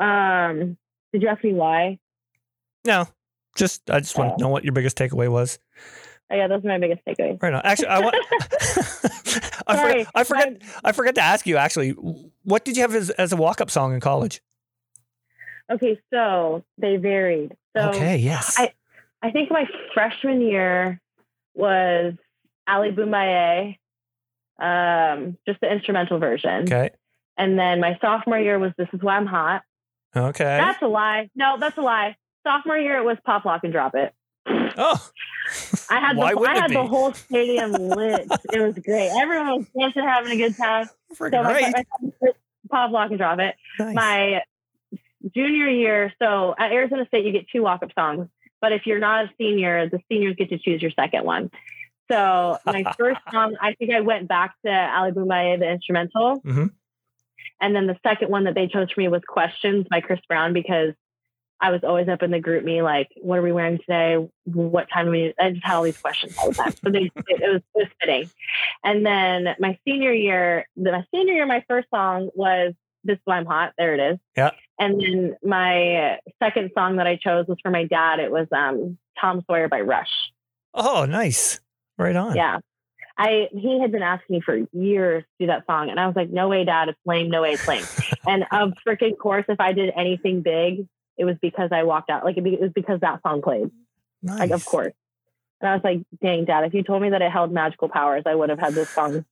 [0.00, 0.76] Um,
[1.12, 1.98] did you ask me why?
[2.84, 3.06] no,
[3.58, 5.58] just I just want to know what your biggest takeaway was.
[6.30, 7.42] Oh, yeah, those are my biggest takeaways.
[7.42, 7.62] Right on.
[7.64, 8.14] Actually, I want.
[9.66, 10.48] I, Sorry, forgot, I forgot.
[10.84, 11.56] I forgot to ask you.
[11.56, 11.90] Actually,
[12.44, 14.40] what did you have as, as a walk-up song in college?
[15.70, 17.54] okay, so they varied.
[17.76, 18.16] So okay.
[18.16, 18.54] Yes.
[18.58, 18.72] I-
[19.20, 21.00] I think my freshman year
[21.54, 22.14] was
[22.68, 23.76] Ali Bomaye,
[24.60, 26.62] um, just the instrumental version.
[26.62, 26.90] okay.
[27.36, 29.62] And then my sophomore year was This Is Why I'm Hot.
[30.14, 30.44] Okay.
[30.44, 31.30] That's a lie.
[31.34, 32.16] No, that's a lie.
[32.46, 34.12] Sophomore year it was Pop Lock and Drop It.
[34.46, 35.10] oh.
[35.90, 38.26] I had Why the I had the whole stadium lit.
[38.52, 39.08] It was great.
[39.18, 40.88] Everyone was dancing, having a good time.
[41.14, 41.74] Freaking So my, great.
[42.20, 42.30] my,
[42.70, 43.54] Pop Lock and Drop It.
[43.78, 43.94] Nice.
[43.94, 44.42] My
[45.34, 48.28] junior year, so at Arizona State you get two walk up songs,
[48.60, 51.50] but if you're not a senior, the seniors get to choose your second one.
[52.10, 56.40] So my first song, I think I went back to Ali Bomaye, the instrumental.
[56.42, 56.70] Mhm.
[57.60, 60.52] And then the second one that they chose for me was Questions by Chris Brown
[60.52, 60.92] because
[61.60, 64.28] I was always up in the GroupMe like, what are we wearing today?
[64.44, 65.34] What time do we?
[65.40, 66.72] I just had all these questions all the time.
[66.84, 68.30] So they, it, was it was fitting.
[68.84, 73.22] And then my senior year, the- my senior year, my first song was "This Is
[73.24, 74.18] Why I'm Hot." There it is.
[74.36, 74.50] Yeah.
[74.78, 78.20] And then my second song that I chose was for my dad.
[78.20, 80.10] It was um, "Tom Sawyer" by Rush.
[80.74, 81.58] oh, nice.
[81.96, 82.36] Right on.
[82.36, 82.58] Yeah.
[83.20, 86.14] I he had been asking me for years to do that song, and I was
[86.14, 86.88] like, "No way, Dad!
[86.88, 87.30] It's lame.
[87.30, 87.82] No way, it's lame."
[88.28, 90.86] and of freaking course, if I did anything big,
[91.18, 92.24] it was because I walked out.
[92.24, 93.70] Like it, be- it was because that song played.
[94.22, 94.38] Nice.
[94.38, 94.94] Like of course.
[95.60, 96.64] And I was like, "Dang, Dad!
[96.64, 99.24] If you told me that it held magical powers, I would have had this song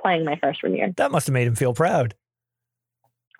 [0.00, 2.14] playing my freshman year." That must have made him feel proud.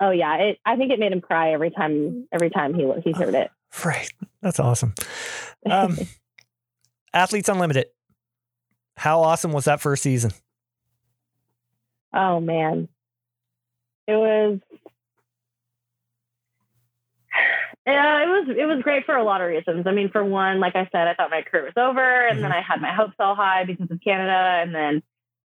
[0.01, 0.59] Oh yeah, it.
[0.65, 2.27] I think it made him cry every time.
[2.31, 3.51] Every time he he heard it.
[3.85, 4.11] Right.
[4.41, 4.93] That's awesome.
[5.69, 5.97] Um,
[7.13, 7.87] Athletes Unlimited.
[8.97, 10.31] How awesome was that first season?
[12.13, 12.87] Oh man.
[14.07, 14.59] It was
[17.85, 19.85] Yeah, it was it was great for a lot of reasons.
[19.87, 22.51] I mean, for one, like I said, I thought my career was over and then
[22.51, 22.59] mm-hmm.
[22.59, 25.03] I had my hopes all high because of Canada and then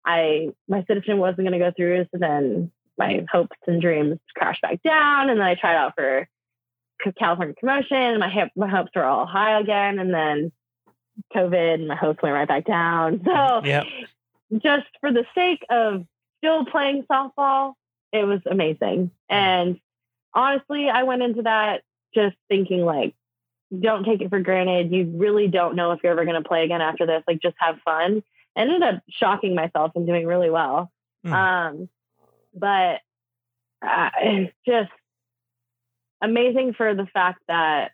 [0.04, 4.82] I my citizen wasn't gonna go through, so then my hopes and dreams crashed back
[4.82, 6.28] down and then I tried out for
[7.18, 10.52] California promotion and my hip, my hopes were all high again and then
[11.34, 13.20] COVID and my hopes went right back down.
[13.24, 13.86] So Yep.
[14.62, 16.04] just for the sake of
[16.38, 17.74] still playing softball,
[18.12, 19.10] it was amazing.
[19.30, 19.36] Mm.
[19.36, 19.80] And
[20.32, 21.82] honestly, I went into that
[22.14, 23.14] just thinking like,
[23.80, 24.92] don't take it for granted.
[24.92, 27.22] You really don't know if you're ever going to play again after this.
[27.26, 28.22] Like, just have fun.
[28.56, 30.90] I ended up shocking myself and doing really well.
[31.26, 31.32] Mm.
[31.32, 31.88] Um,
[32.54, 33.00] but
[33.86, 34.90] uh, it's just
[36.22, 37.92] amazing for the fact that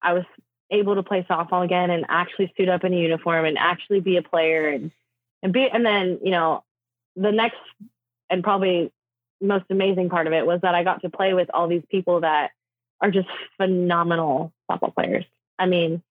[0.00, 0.24] I was
[0.70, 4.16] able to play softball again and actually suit up in a uniform and actually be
[4.16, 4.90] a player and
[5.42, 6.62] and be and then you know
[7.16, 7.56] the next
[8.28, 8.92] and probably
[9.40, 12.20] most amazing part of it was that I got to play with all these people
[12.20, 12.50] that
[13.00, 15.24] are just phenomenal softball players.
[15.58, 16.02] I mean,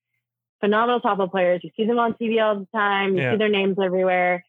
[0.59, 1.61] phenomenal softball players.
[1.63, 3.15] You see them on TV all the time.
[3.15, 3.31] You Yeah.
[3.31, 4.45] see their names everywhere.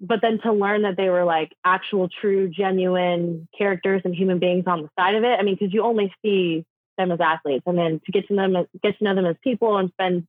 [0.00, 4.64] But then to learn that they were like actual, true, genuine characters and human beings
[4.66, 5.38] on the side of it.
[5.38, 6.64] I mean, because you only see
[6.96, 8.52] them as athletes, and then to get to them,
[8.82, 10.26] get to know them as people, and spend,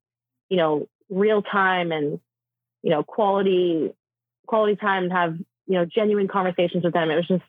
[0.50, 2.20] you know, real time and
[2.84, 3.92] you know quality
[4.46, 7.10] quality time and have you know genuine conversations with them.
[7.12, 7.44] It was just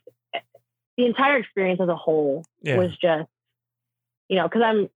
[0.96, 2.76] the entire experience as a whole Yeah.
[2.76, 3.28] was just
[4.30, 4.88] you know because I'm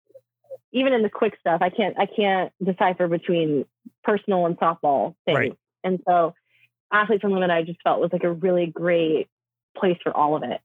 [0.72, 3.66] even in the quick stuff I can't I can't decipher between
[4.02, 5.58] personal and softball things Right.
[5.82, 6.34] and so
[6.90, 9.28] athletes unlimited I just felt was like a really great
[9.76, 10.60] place for all of it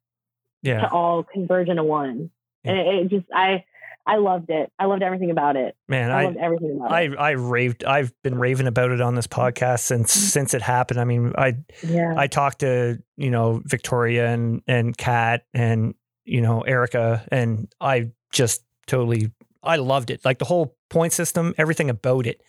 [0.61, 0.81] yeah.
[0.81, 2.29] to all converge into one
[2.63, 2.71] Yeah.
[2.71, 3.65] and it, it just I
[4.05, 7.01] I loved it I loved everything about it Man, I, I, loved everything about I
[7.01, 7.83] it I raved.
[7.83, 10.27] I've been raving about it on this podcast since mm-hmm.
[10.27, 10.99] since it happened.
[10.99, 15.95] I mean, I yeah I talked to you know Victoria and and Kat and
[16.25, 19.31] you know Erica, and I just totally
[19.63, 20.23] I loved it.
[20.23, 22.41] Like the whole point system, everything about it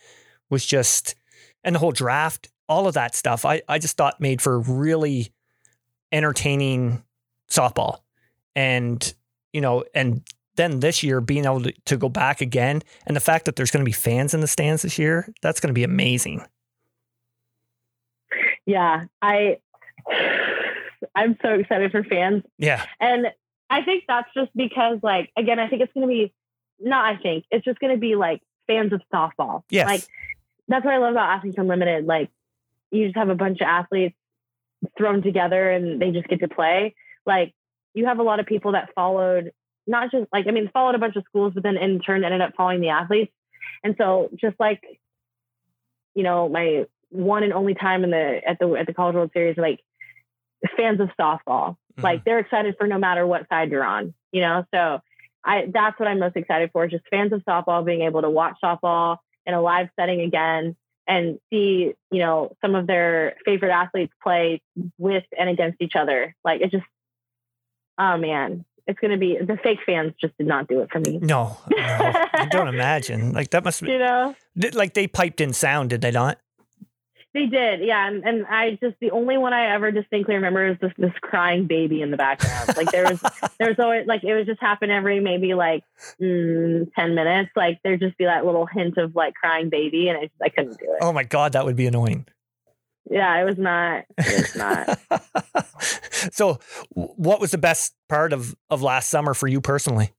[0.49, 1.15] was just,
[1.63, 3.45] and the whole draft, all of that stuff.
[3.45, 5.33] I I just thought made for really
[6.11, 7.03] entertaining
[7.49, 7.99] softball,
[8.55, 9.13] and
[9.53, 10.21] you know, and
[10.55, 13.71] then this year being able to, to go back again, and the fact that there's
[13.71, 16.45] going to be fans in the stands this year, that's going to be amazing.
[18.65, 19.57] yeah I
[21.15, 23.27] I'm so excited for fans Yeah, And
[23.71, 26.33] I think that's just because, like, again, I think it's going to be,
[26.79, 29.63] not I think, it's just going to be like fans of softball.
[29.69, 30.03] yes, Like,
[30.67, 32.05] that's what I love about Athletes Unlimited.
[32.05, 32.29] Like,
[32.91, 34.15] you just have a bunch of athletes
[34.97, 36.95] thrown together and they just get to play.
[37.25, 37.53] Like,
[37.93, 39.53] you have a lot of people that followed,
[39.87, 42.41] not just like, I mean, followed a bunch of schools, but then in turn ended
[42.41, 43.31] up following the athletes.
[43.85, 44.81] And so, just like,
[46.13, 49.31] you know, my one and only time in the at the at the College World
[49.33, 49.79] Series, like
[50.77, 52.03] fans of softball Mhm.
[52.03, 54.99] like they're excited for no matter what side you're on you know so
[55.43, 58.55] i that's what i'm most excited for just fans of softball being able to watch
[58.63, 60.75] softball in a live setting again
[61.07, 64.61] and see you know some of their favorite athletes play
[64.97, 66.85] with and against each other like it just
[67.97, 70.99] oh man it's going to be the fake fans just did not do it for
[70.99, 73.31] me No, no, I don't imagine.
[73.31, 74.35] Like that must be you know
[74.73, 76.39] like they piped in sound, did they not?
[77.33, 80.77] They did yeah and, and i just the only one i ever distinctly remember is
[80.81, 83.21] this this crying baby in the background like there was
[83.59, 85.83] there was always like it would just happen every maybe like
[86.21, 90.17] mm, 10 minutes like there'd just be that little hint of like crying baby and
[90.17, 92.25] i just i couldn't do it Oh my god, that would be annoying.
[93.09, 94.99] yeah it was not it was not
[96.33, 96.59] so,
[96.91, 100.11] what was the best part of of last summer for you personally?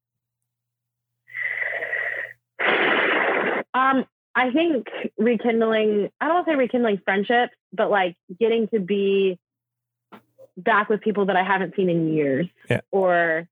[3.75, 4.05] um
[4.35, 9.39] i think rekindling i don't want to say rekindling friendships but like getting to be
[10.57, 12.81] back with people that i haven't seen in years Yeah.
[12.91, 13.49] or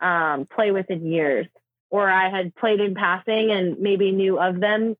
[0.00, 1.46] um, play with in years.
[1.90, 4.96] Or i had played in passing and maybe knew of them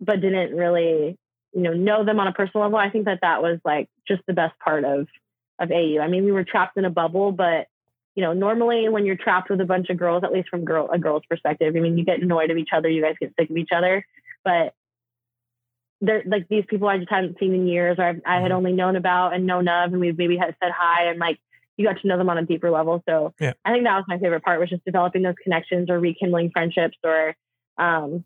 [0.00, 1.16] but didn't really
[1.54, 2.78] you know know them on a personal level.
[2.78, 5.08] I think that that was like just the best part of
[5.58, 7.66] of au i mean we were trapped in a bubble but
[8.14, 10.90] you know normally when you're trapped with a bunch of girls at least from girl
[10.92, 13.48] a girl's perspective i mean you get annoyed of each other you guys get sick
[13.48, 14.04] of each other
[14.46, 14.72] but
[16.00, 18.54] they're like these people i just hadn't seen in years or i, I had Mhm.
[18.56, 21.38] only known about and known of and we've maybe had said hi and like
[21.76, 23.52] you got to know them on a deeper level so Yeah.
[23.64, 26.96] i think that was my favorite part was just developing those connections or rekindling friendships
[27.04, 27.34] or
[27.76, 28.24] um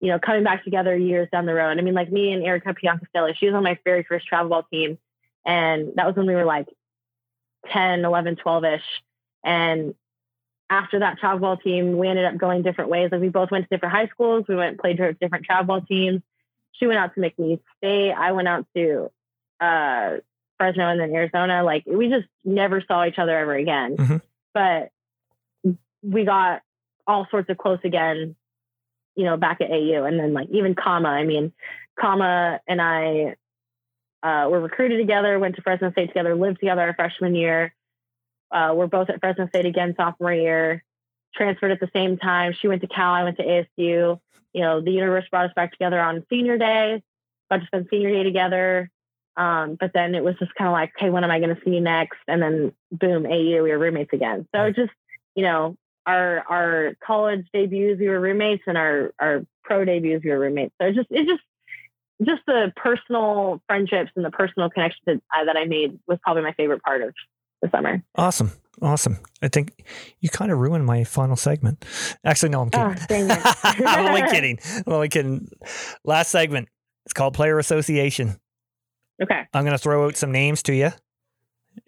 [0.00, 1.78] you know, coming back together years down the road.
[1.78, 4.64] I mean, like me and Erica Piancastelli, she was on my very first travel ball
[4.64, 4.98] team.
[5.46, 6.66] And that was when we were like
[7.68, 8.82] 10, 11, 12 ish.
[9.44, 9.94] And
[10.72, 13.10] after that travel ball team, we ended up going different ways.
[13.12, 14.46] Like we both went to different high schools.
[14.48, 16.22] We went and played for different travel ball teams.
[16.72, 18.12] she went out to McNeese State.
[18.12, 19.10] I went out to
[19.60, 20.16] uh,
[20.56, 21.62] Fresno and then Arizona.
[21.62, 23.96] Like we just never saw each other ever again.
[23.98, 24.22] Mhm.
[24.54, 24.90] But
[26.02, 26.62] we got
[27.06, 28.34] all sorts of close again,
[29.14, 30.04] you know, back at AU.
[30.04, 31.52] And then like even Kama, I mean,
[32.00, 33.36] Kama and I
[34.22, 37.74] uh, were recruited together, went to Fresno State together, lived together our freshman year.
[38.52, 40.84] Uh, we're both at Fresno State again sophomore year,
[41.34, 42.54] transferred at the same time.
[42.60, 44.20] She went to Cal, I went to ASU.
[44.52, 47.02] You know, the universe brought us back together on senior day,
[47.50, 48.90] got to spend senior day together.
[49.36, 51.62] Um, but then it was just kind of like, hey, when am I going to
[51.64, 52.18] see you next?
[52.28, 54.46] And then boom, AU, we were roommates again.
[54.54, 54.92] So just,
[55.34, 60.30] you know, our our college debuts we were roommates, and our our pro debuts we
[60.30, 60.74] were roommates.
[60.80, 61.42] So it just it just
[62.22, 66.42] just the personal friendships and the personal connections that I, that I made was probably
[66.42, 67.14] my favorite part of
[67.62, 68.02] the summer.
[68.16, 68.52] Awesome.
[68.80, 69.18] Awesome.
[69.40, 69.84] I think
[70.20, 71.84] you kind of ruined my final segment.
[72.24, 73.30] Actually, no, I'm kidding.
[73.30, 73.44] Oh.
[73.86, 74.58] I'm only kidding.
[74.86, 75.48] I'm only kidding.
[76.04, 76.68] Last segment.
[77.06, 78.40] It's called Player Association.
[79.22, 79.42] Okay.
[79.54, 80.90] I'm going to throw out some names to you.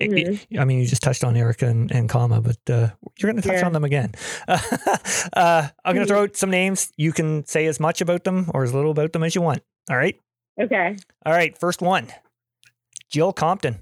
[0.00, 0.58] Mhm.
[0.58, 3.46] I mean, you just touched on Erica and, and Kama, but uh, you're going to
[3.48, 3.66] touch Yeah.
[3.66, 4.12] on them again.
[4.48, 6.92] uh, I'm going to throw out some names.
[6.96, 9.62] You can say as much about them or as little about them as you want.
[9.90, 10.18] All right.
[10.60, 10.96] Okay.
[11.26, 11.56] All right.
[11.58, 12.08] First one
[13.10, 13.80] Jill Compton.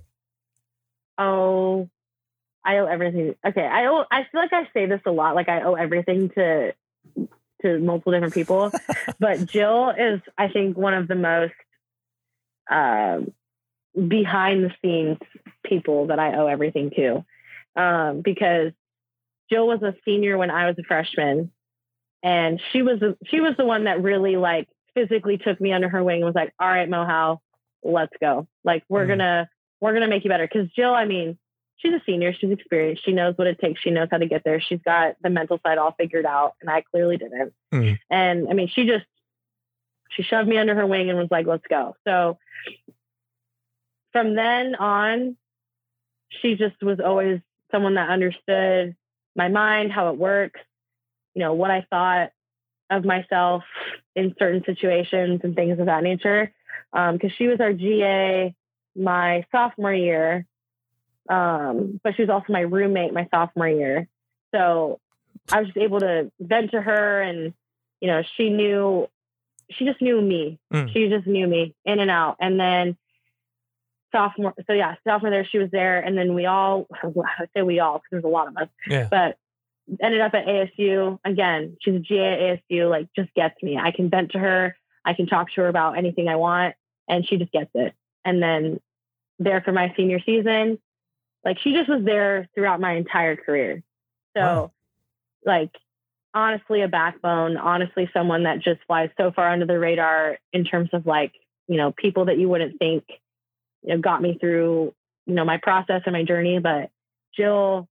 [1.23, 1.89] Oh,
[2.65, 3.35] I owe everything.
[3.47, 3.65] Okay.
[3.67, 5.35] I owe, I feel like I say this a lot.
[5.35, 6.75] Like I owe everything to,
[7.63, 8.71] to multiple different people,
[9.21, 11.55] but Jill is, I think, one of the most,
[12.71, 13.33] um,
[14.09, 15.19] behind the scenes
[15.65, 17.25] people that I owe everything to.
[17.81, 18.73] Um, because
[19.51, 21.51] Jill was a senior when I was a freshman
[22.23, 25.89] and she was, the she was the one that really like physically took me under
[25.89, 27.39] her wing and was like, all right, Mohau,
[27.83, 28.47] let's go.
[28.65, 29.09] Like we're Mhm.
[29.09, 29.49] gonna,
[29.83, 30.47] we're gonna make you better.
[30.47, 31.37] Cause Jill, I mean,
[31.77, 34.45] she's a senior, she's experienced, she knows what it takes, she knows how to get
[34.45, 34.61] there.
[34.61, 36.55] She's got the mental side all figured out.
[36.61, 37.53] And I clearly didn't.
[37.73, 37.99] Mhm.
[38.09, 39.05] And I mean, she just,
[40.11, 41.97] she shoved me under her wing and was like, let's go.
[42.07, 42.39] So
[44.13, 45.37] from then on,
[46.29, 47.41] she just was always
[47.73, 48.95] someone that understood
[49.35, 50.61] my mind, how it works,
[51.35, 52.31] you know, what I thought
[52.89, 53.65] of myself
[54.15, 56.53] in certain situations and things of that nature.
[56.93, 58.55] Because she was our GA
[58.97, 60.47] my sophomore year,
[61.29, 64.09] um, but she was also my roommate my sophomore year.
[64.55, 65.01] So
[65.51, 67.55] I was just able to vent to her, and
[68.01, 69.09] you know, she knew,
[69.71, 70.59] she just knew me.
[70.73, 70.93] Mm.
[70.93, 72.37] She just knew me in and out.
[72.41, 72.97] And then
[74.13, 77.81] sophomore, so yeah, sophomore there, she was there, and then we all, I say we
[77.81, 79.09] all, because there's a lot of us, Yeah.
[79.11, 79.39] but
[80.01, 81.19] ended up at ASU.
[81.25, 83.79] Again, she's a GA at ASU, like just gets me.
[83.79, 84.77] I can vent to her.
[85.05, 86.77] I can talk to her about anything I want
[87.09, 87.93] and she just gets it.
[88.25, 88.81] And then
[89.39, 90.79] there for my senior season,
[91.45, 93.83] like she just was there throughout my entire career.
[94.37, 94.73] So Wow.
[95.45, 95.71] like
[96.35, 100.91] honestly a backbone, honestly someone that just flies so far under the radar in terms
[100.93, 101.33] of like,
[101.69, 103.05] you know, people that you wouldn't think
[103.83, 104.95] you know got me through,
[105.27, 106.91] you know, my process and my journey, but
[107.37, 107.89] Jill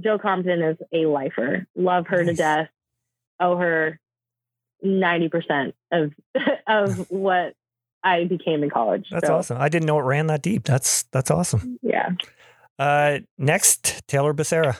[0.00, 1.66] Jill Compton is a lifer.
[1.74, 2.68] Love her to death.
[3.38, 3.98] Owe her
[4.82, 6.12] ninety percent of
[6.66, 7.54] of what
[8.02, 9.06] I became in college.
[9.10, 9.58] That's So, awesome.
[9.60, 10.64] I didn't know it ran that deep.
[10.64, 11.78] That's that's awesome.
[11.82, 12.10] Yeah.
[12.78, 14.78] Uh, next, Taylor Becerra.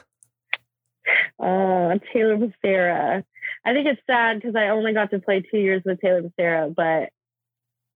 [1.38, 3.24] Uh, Taylor Becerra.
[3.64, 6.74] I think it's sad because I only got to play two years with Taylor Becerra,
[6.74, 7.10] but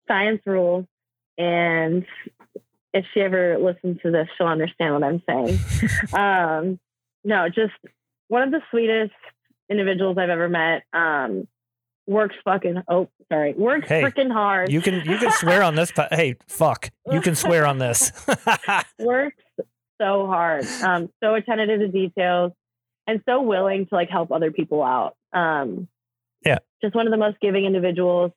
[0.07, 0.85] science rules.
[1.37, 2.05] And
[2.93, 5.59] if she ever listens to this, she'll understand what I'm saying.
[6.13, 6.79] um,
[7.23, 7.73] no, just
[8.27, 9.13] one of the sweetest
[9.69, 10.83] individuals I've ever met.
[10.93, 11.47] Um,
[12.07, 14.71] works fucking oh sorry works Hey, freaking hard.
[14.71, 15.91] You can you can swear on this.
[16.11, 18.11] Hey, fuck, you can swear on this.
[18.99, 19.37] works
[20.01, 22.51] so hard, um, so attentive to details,
[23.07, 25.15] and so willing to like help other people out.
[25.31, 25.87] Um,
[26.45, 26.57] Yeah.
[26.81, 28.31] just one of the most giving individuals.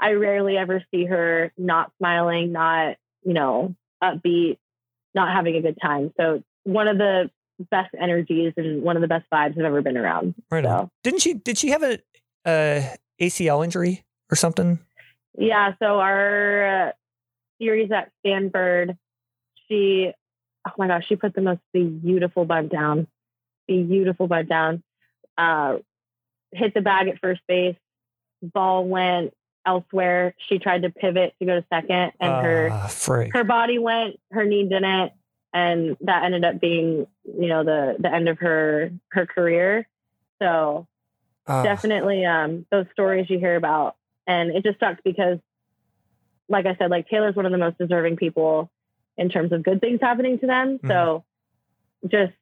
[0.00, 4.58] I rarely ever see her not smiling, not you know upbeat,
[5.14, 6.12] not having a good time.
[6.16, 7.30] So one of the
[7.70, 10.34] best energies and one of the best vibes I've ever been around.
[10.50, 10.90] right on.
[11.04, 11.34] Didn't she?
[11.34, 11.98] Did she have a
[12.44, 12.82] uh,
[13.20, 14.78] ACL injury or something?
[15.38, 16.92] yeah, so our uh,
[17.60, 18.96] series at Stanford,
[19.68, 20.12] she,
[20.66, 23.06] oh my gosh, she put the most beautiful bunt down,
[23.66, 24.82] beautiful bunt down.
[25.38, 25.78] Uh,
[26.52, 27.76] hit the bag at first base,
[28.42, 29.32] ball went
[29.64, 30.34] elsewhere.
[30.48, 33.32] She tried to pivot to go to second, and her Ah, frig.
[33.32, 35.12] her body went, her knee didn't,
[35.54, 39.88] and that ended up being, you know, the the end of her her career.
[40.42, 40.86] So
[41.46, 45.38] Ah, definitely um those stories you hear about and it just sucks because
[46.48, 48.70] like i said like taylor's one of the most deserving people
[49.16, 51.24] in terms of good things happening to them so
[52.06, 52.32] just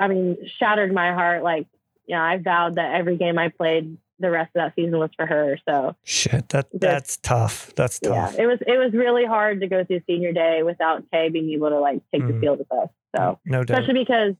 [0.00, 1.66] i mean shattered my heart like
[2.06, 5.08] you know i vowed that every game i played the rest of that season was
[5.16, 5.58] for her.
[5.66, 7.72] So Shit, that that's tough.
[7.74, 8.34] That's tough.
[8.34, 11.48] yeah, it was it was really hard to go through senior day without Kay being
[11.52, 12.40] able to like take the Mhm.
[12.40, 12.90] field with us.
[13.16, 13.78] So no doubt.
[13.78, 14.34] especially because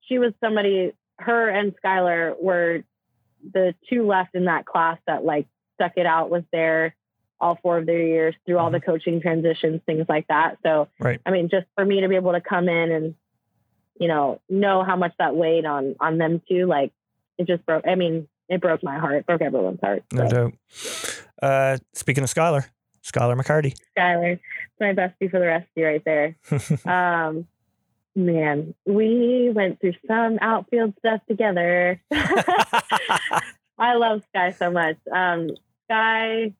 [0.00, 2.82] she was somebody her and Skylar were
[3.52, 6.94] the two left in that class that like stuck it out was there
[7.40, 11.20] all four of their years through all the coaching transitions things like that so Right.
[11.24, 13.14] i mean just for me to be able to come in and
[13.98, 16.92] you know know how much that weighed on on them too like
[17.38, 20.50] it just broke i mean it broke my heart broke everyone's heart No so.
[20.50, 21.22] doubt.
[21.42, 22.66] Uh, speaking of Skylar,
[23.02, 23.74] Skylar McCarty.
[23.96, 24.32] Skylar.
[24.34, 24.42] It's
[24.80, 26.36] my bestie for the rest of you right there.
[26.84, 27.46] um,
[28.16, 32.00] man, we went through some outfield stuff together.
[33.78, 34.96] I love Sky so much.
[35.10, 35.50] Um,
[35.86, 36.52] Sky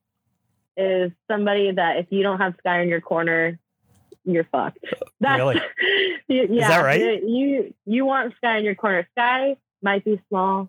[0.76, 3.58] is somebody that if you don't have Sky in your corner,
[4.24, 4.78] you're fucked.
[5.20, 5.60] Really?
[6.28, 7.00] You- yeah, that right?
[7.22, 9.06] You, you you want Sky in your corner.
[9.12, 10.68] Sky might be small,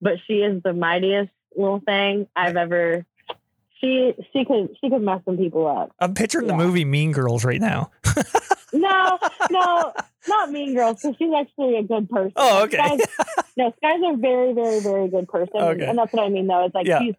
[0.00, 3.04] but she is the mightiest little thing I've ever.
[3.78, 5.92] She she could she could mess some people up.
[6.00, 6.56] I'm picturing Yeah.
[6.56, 7.90] the movie Mean Girls right now.
[8.72, 9.18] No,
[9.50, 9.92] no,
[10.28, 11.00] not Mean Girls.
[11.02, 12.32] Because she's actually a good person.
[12.36, 12.76] Oh, okay.
[12.76, 13.00] Sky's,
[13.56, 15.86] no, Sky's a very, very, very good person, Okay.
[15.86, 16.46] and that's what I mean.
[16.46, 17.00] Though it's like Yeah.
[17.00, 17.14] she's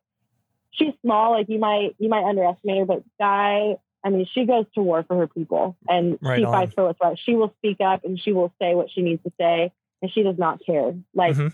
[0.72, 1.32] she's small.
[1.32, 5.04] Like you might you might underestimate her, but Sky, I mean, she goes to war
[5.08, 6.52] for her people, and Right she on.
[6.52, 7.18] fights for what's right.
[7.20, 10.24] She will speak up, and she will say what she needs to say, and she
[10.24, 10.94] does not care.
[11.14, 11.36] Like.
[11.36, 11.54] Mhm.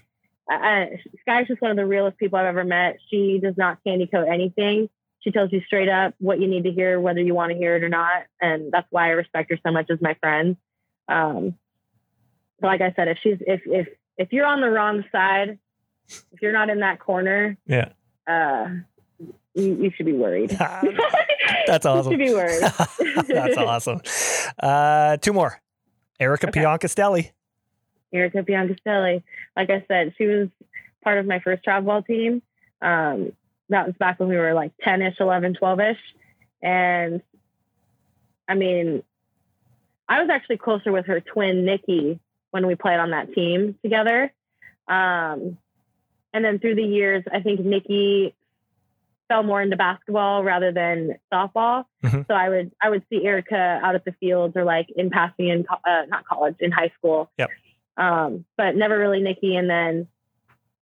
[0.52, 2.97] I, I, Sky's just one of the realest people I've ever met.
[3.12, 4.89] She does not candy coat anything.
[5.20, 7.76] She tells you straight up what you need to hear, whether you want to hear
[7.76, 8.24] it or not.
[8.41, 10.58] And that's why I respect her so much as my friend.
[11.10, 11.55] Um,
[12.62, 13.88] like I said, if she's if if
[14.18, 15.57] if you're on the wrong side,
[16.32, 17.89] if you're not in that corner, Yeah.
[18.28, 18.68] uh,
[19.55, 20.49] you, you should be worried.
[21.68, 22.12] That's You awesome.
[22.14, 22.62] should be worried.
[23.28, 24.01] That's awesome.
[24.62, 25.60] Uh, two more.
[26.20, 26.62] Erica Okay.
[26.62, 27.32] Piancastelli.
[28.12, 29.24] Erica Piancastelli.
[29.55, 30.49] Like I said, she was
[31.03, 32.41] part of my first travel team.
[32.82, 33.34] Um,
[33.70, 35.97] that was back when we were like 10 ish, 11, 12 ish.
[36.62, 37.22] And
[38.47, 39.03] I mean,
[40.10, 42.20] I was actually closer with her twin, Nikki,
[42.51, 44.34] when we played on that team together.
[44.88, 45.57] Um,
[46.34, 48.36] and then through the years, I think Nikki
[49.28, 51.86] fell more into basketball rather than softball.
[52.03, 52.26] Mhm.
[52.28, 55.49] So I would I would see Erica out at the fields or like in passing
[55.49, 57.30] in co- uh, not college in high school.
[57.38, 57.49] Yep.
[57.97, 59.55] Um, but never really Nikki.
[59.55, 60.07] And then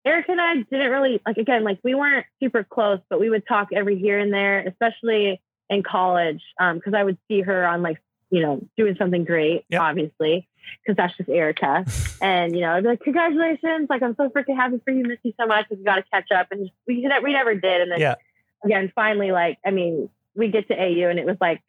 [0.05, 3.45] Erica and I didn't really like again like we weren't super close, but we would
[3.45, 7.97] talk every here and there, especially in college because I would see her on like
[8.30, 9.82] you know doing something great, Yep.
[9.82, 10.47] obviously
[10.84, 11.86] because that's just Erica.
[12.21, 13.88] And you know, I'd be like, "Congratulations!
[13.91, 15.03] Like, I'm so freaking happy for you.
[15.03, 15.67] Miss you so much.
[15.69, 17.82] We got to catch up." And just, we we never did.
[17.82, 18.15] And then Yeah.
[18.65, 21.61] again, finally, like, I mean, we get to AU, and it was like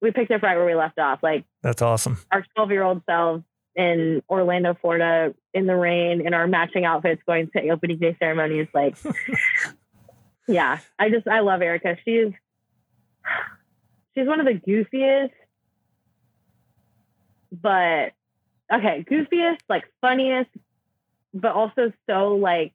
[0.00, 1.20] we picked up right where we left off.
[1.22, 2.18] Like That's awesome.
[2.30, 3.42] our 12 year old selves
[3.74, 8.68] in Orlando, Florida, in the rain, in our matching outfits, going to opening day ceremonies.
[8.72, 8.96] Like,
[10.48, 11.96] yeah, I just I love Erica.
[12.04, 12.32] She's
[14.14, 15.32] she's one of the goofiest,
[17.52, 18.12] but
[18.72, 20.50] okay, goofiest, like funniest,
[21.34, 22.72] but also so like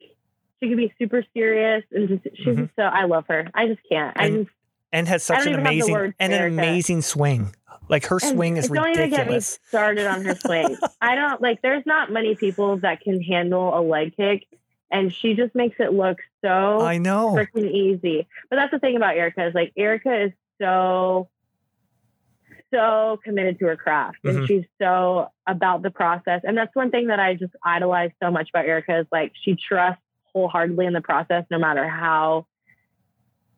[0.62, 2.70] she could be super serious and just she's Mhm.
[2.76, 3.48] so I love her.
[3.54, 4.16] I just can't.
[4.20, 4.56] I And just
[4.92, 7.54] And has such an even have the amazing and an amazing swing.
[7.90, 9.60] Like her And swing is don't even get me ridiculous.
[9.68, 10.78] started on her swing.
[11.02, 11.62] I don't like.
[11.62, 14.48] There's not many people that can handle a leg kick,
[14.90, 17.34] and she just makes it look so I know.
[17.36, 18.28] freaking easy.
[18.50, 21.28] But that's the thing about Erica is like Erica is so
[22.74, 24.48] so committed to her craft, and Mhm.
[24.48, 26.42] she's so about the process.
[26.44, 29.56] And that's one thing that I just idolize so much about Erica is like she
[29.56, 30.02] trusts
[30.34, 32.46] wholeheartedly in the process, no matter how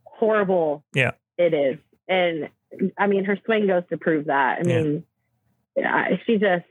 [0.06, 1.12] horrible Yeah.
[1.38, 1.80] it is.
[2.08, 2.50] And
[2.98, 4.60] I mean, her swing goes to prove that.
[4.60, 5.04] I mean,
[5.76, 6.66] yeah, she just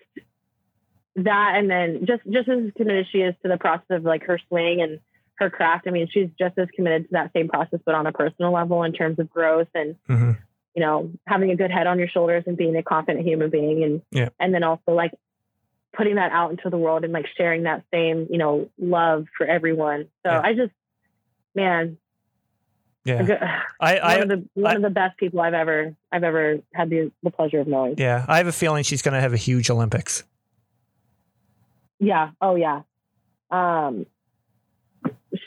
[1.17, 4.39] that, and then just just as committed she is to the process of like her
[4.49, 5.01] swing and
[5.37, 5.87] her craft.
[5.87, 8.83] I mean, she's just as committed to that same process, but on a personal level
[8.83, 10.33] in terms of growth and hmm
[10.77, 13.83] you know having a good head on your shoulders and being a confident human being,
[13.83, 14.29] and Yeah.
[14.39, 15.13] and then also like
[15.95, 19.47] putting that out into the world and like sharing that same you know love for
[19.47, 20.03] everyone.
[20.25, 20.41] So Yeah.
[20.45, 20.73] I just
[21.55, 21.97] man,
[23.05, 23.23] Yeah.
[23.23, 23.41] good-
[23.81, 26.91] I, one of the one I- of the best people I've ever I've ever had
[26.91, 27.95] the, the pleasure of knowing.
[27.97, 28.25] yeah.
[28.29, 30.25] I have a feeling she's gonna have a huge Olympics.
[31.99, 32.31] Yeah.
[32.43, 32.83] Oh yeah.
[33.51, 34.05] Um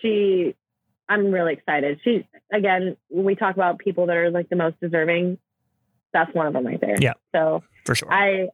[0.02, 0.56] she
[1.10, 2.00] I'm really excited.
[2.04, 5.38] She again, when we talk about people that are like the most deserving,
[6.14, 6.96] that's one of them right there.
[7.00, 7.14] Yeah.
[7.36, 8.14] So For sure.
[8.14, 8.50] I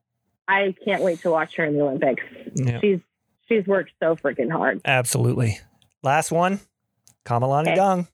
[0.48, 2.24] I can't wait to watch her in the Olympics.
[2.56, 2.80] yeah.
[2.80, 3.00] She's
[3.50, 4.82] she's worked so freaking hard.
[4.86, 5.60] Absolutely.
[6.02, 6.60] Last one.
[7.26, 7.76] Kamalani Okay.
[7.76, 8.08] Dung.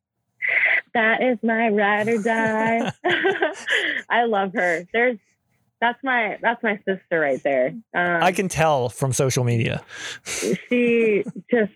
[0.93, 2.91] That is my ride or die.
[4.09, 4.85] I love her.
[4.91, 5.17] There's
[5.79, 7.67] that's my that's my sister right there.
[7.93, 9.83] Um, I can tell from social media.
[10.69, 11.71] she just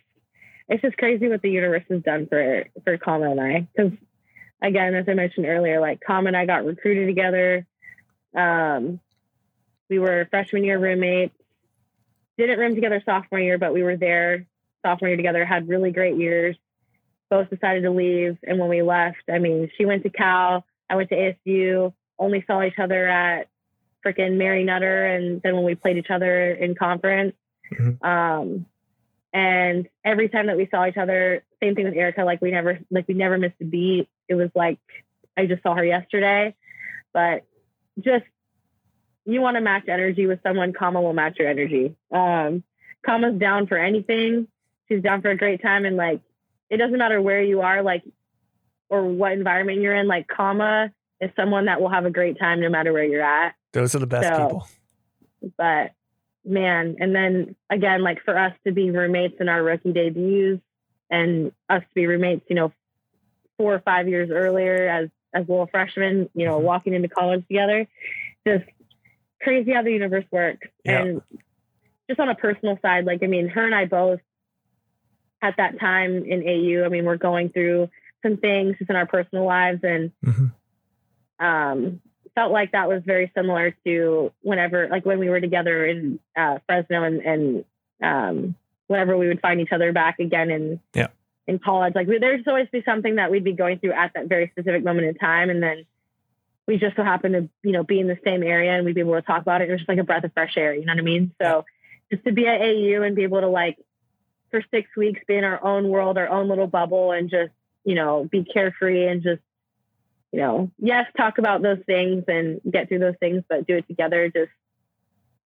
[0.68, 3.68] it's just crazy what the universe has done for for Kama and I.
[3.76, 3.92] Because
[4.62, 7.66] again, as I mentioned earlier, like Kama and I got recruited together.
[8.36, 9.00] Um,
[9.90, 11.36] we were freshman year roommates.
[12.38, 14.46] Didn't room together sophomore year, but we were there
[14.86, 15.46] sophomore year together.
[15.46, 16.58] Had really great years.
[17.30, 20.64] Both decided to leave, and when we left, I mean, she went to Cal.
[20.90, 21.16] I went to
[21.48, 21.92] ASU.
[22.20, 23.48] Only saw each other at
[24.06, 27.34] freaking Mary Nutter, and then when we played each other in conference.
[27.74, 28.04] Mhm.
[28.06, 28.66] Um,
[29.36, 32.24] and every time that we saw each other, same thing with Erica.
[32.24, 34.08] Like we never, like we never missed a beat.
[34.30, 34.80] It was like
[35.38, 36.56] I just saw her yesterday,
[37.14, 37.44] but
[38.00, 38.24] just
[39.26, 41.96] you want to match energy with someone, Kama will match your energy.
[42.12, 42.64] Um,
[43.06, 44.48] Kama's down for anything.
[44.88, 46.22] She's down for a great time, and like
[46.70, 48.04] it doesn't matter where you are, like
[48.88, 50.08] or what environment you're in.
[50.08, 53.56] Like Kama is someone that will have a great time no matter where you're at
[53.74, 54.68] Those are the best So- people.
[55.58, 55.92] but
[56.46, 60.62] man, and then again, like for us to be roommates in our rookie debuts
[61.10, 62.72] and us to be roommates, you know,
[63.58, 67.88] four or five years earlier as as little freshmen, you know, walking into college together,
[68.48, 68.66] just
[69.42, 70.68] crazy how the universe works.
[70.84, 71.02] Yeah.
[71.02, 71.22] And
[72.08, 74.20] just on a personal side, like I mean, her and I both
[75.42, 77.90] at that time in AU, I mean, we're going through
[78.24, 80.52] some things just in our personal lives and Mhm.
[81.40, 82.02] um,
[82.36, 86.60] felt like that was very similar to whenever, like when we were together in uh,
[86.68, 87.66] Fresno and, and
[88.04, 88.56] um,
[88.88, 91.08] whenever we would find each other back again in Yeah.
[91.48, 91.96] in college.
[91.96, 94.84] Like we, there's always be something that we'd be going through at that very specific
[94.84, 95.86] moment in time, and then
[96.68, 99.02] we just so happen to you know be in the same area and we'd be
[99.02, 99.70] able to talk about it.
[99.70, 100.74] It was just like a breath of fresh air.
[100.74, 101.32] You know what I mean?
[101.42, 101.66] So
[102.12, 103.78] just to be at AU and be able to like
[104.52, 107.52] for six weeks be in our own world, our own little bubble, and just
[107.84, 109.42] you know be carefree and just
[110.36, 113.88] you know, yes, talk about those things and get through those things, but do it
[113.88, 114.28] together.
[114.28, 114.52] Just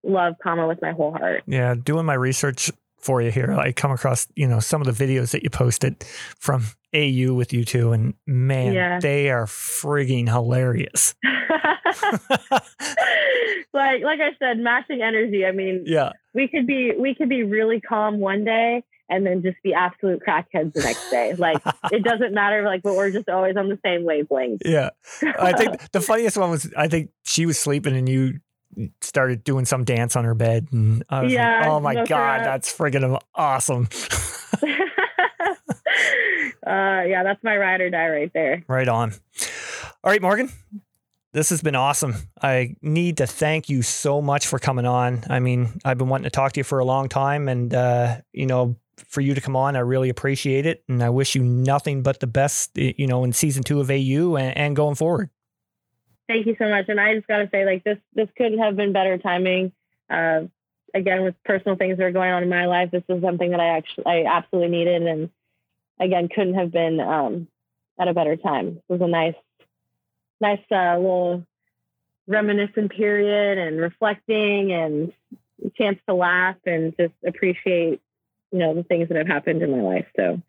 [0.02, 1.42] love Kama with my whole heart.
[1.46, 5.04] Yeah, doing my research for you here, I come across you know some of the
[5.06, 6.02] videos that you posted
[6.38, 8.98] from AU with you two, and man, Yeah.
[8.98, 11.14] they are frigging hilarious.
[13.74, 15.44] like like I said, matching energy.
[15.44, 19.42] I mean, yeah, we could be we could be really calm one day and then
[19.42, 21.34] just be absolute crackheads the next day.
[21.34, 21.62] Like
[21.92, 22.62] it doesn't matter.
[22.64, 24.62] Like, but we're just always on the same wavelength.
[24.64, 24.90] yeah.
[25.38, 28.40] I think the funniest one was I think she was sleeping and you
[29.00, 32.06] started doing some dance on her bed, and I was Yeah, like, oh my her
[32.06, 32.44] god, up.
[32.44, 33.88] that's friggin' awesome.
[36.66, 38.62] uh, yeah, that's my ride or die right there.
[38.68, 39.12] Right on.
[40.04, 40.50] All right, Morgan.
[41.32, 42.14] This has been awesome.
[42.42, 45.24] I need to thank you so much for coming on.
[45.28, 48.18] I mean, I've been wanting to talk to you for a long time, and uh,
[48.32, 48.76] you know,
[49.06, 52.20] for you to come on, I really appreciate it, and I wish you nothing but
[52.20, 52.76] the best.
[52.76, 55.30] You know, in season two of AU and, and going forward.
[56.28, 56.86] Thank you so much.
[56.88, 59.72] And I just got to say, like this, this couldn't have been better timing.
[60.10, 60.42] Uh,
[60.94, 63.60] again, with personal things that are going on in my life, this is something that
[63.60, 65.30] I actually, I absolutely needed, and
[65.98, 67.48] again, couldn't have been um,
[67.98, 68.80] at a better time.
[68.88, 69.34] It was a nice,
[70.40, 71.46] nice uh, little
[72.26, 75.12] reminiscent period and reflecting and
[75.76, 78.00] chance to laugh and just appreciate,
[78.52, 80.06] you know, the things that have happened in my life.
[80.16, 80.40] So,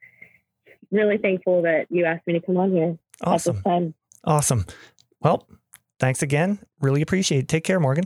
[0.91, 3.93] really thankful that you asked me to come on here Awesome, this time.
[4.23, 4.65] awesome.
[5.21, 5.47] Well,
[5.99, 6.59] thanks again.
[6.81, 7.47] Really appreciate it.
[7.47, 8.05] Take care, Morgan.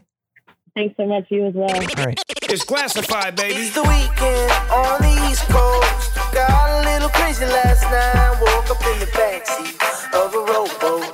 [0.76, 1.26] Thanks so much.
[1.30, 1.70] You as well.
[1.72, 2.20] All right.
[2.49, 3.53] It's classified, baby.
[3.61, 6.15] It's the weekend on the East Coast.
[6.34, 8.38] Got a little crazy last night.
[8.41, 9.78] Woke up in the backseat
[10.14, 11.14] of a rowboat.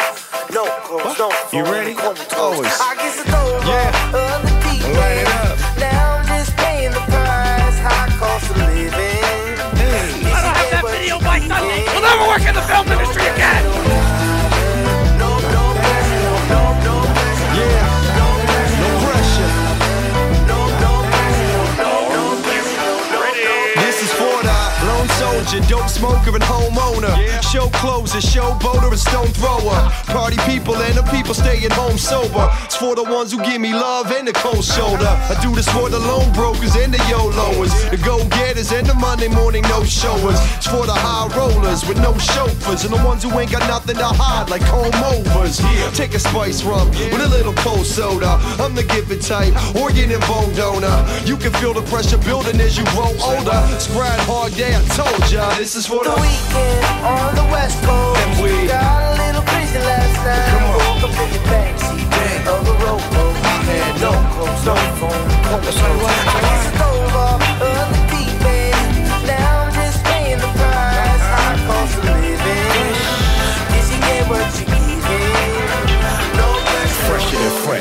[0.53, 1.59] No clothes, no phone.
[1.59, 1.93] You ready?
[2.37, 2.71] Always.
[2.79, 3.67] I guess it's over.
[3.67, 4.11] Yeah.
[4.15, 4.28] Uh,
[25.99, 27.11] smoker, and homeowner.
[27.51, 29.77] Show closer, show boater, and stone thrower.
[30.07, 32.47] Party people and the people staying home sober.
[32.63, 35.11] It's for the ones who give me love and the cold shoulder.
[35.31, 37.73] I do this for the loan brokers and the YOLOers.
[37.91, 40.39] The go getters and the Monday morning no showers.
[40.55, 42.85] It's for the high rollers with no chauffeurs.
[42.85, 45.59] And the ones who ain't got nothing to hide like home overs.
[45.93, 48.39] Take a spice rum with a little cold soda.
[48.63, 50.95] I'm the giving type, organ and bone donor.
[51.25, 53.59] You can feel the pressure building as you grow older.
[53.79, 55.49] Spread hard day, I told ya.
[55.57, 58.21] This is for The the weekend on the West Coast.
[58.21, 60.49] And we- got a little crazy last night.
[60.53, 60.77] Come on.
[60.77, 63.35] Woke up in the backseat of a rowboat.
[63.65, 66.77] Had no clothes, no phone, comatose.
[66.77, 66.78] I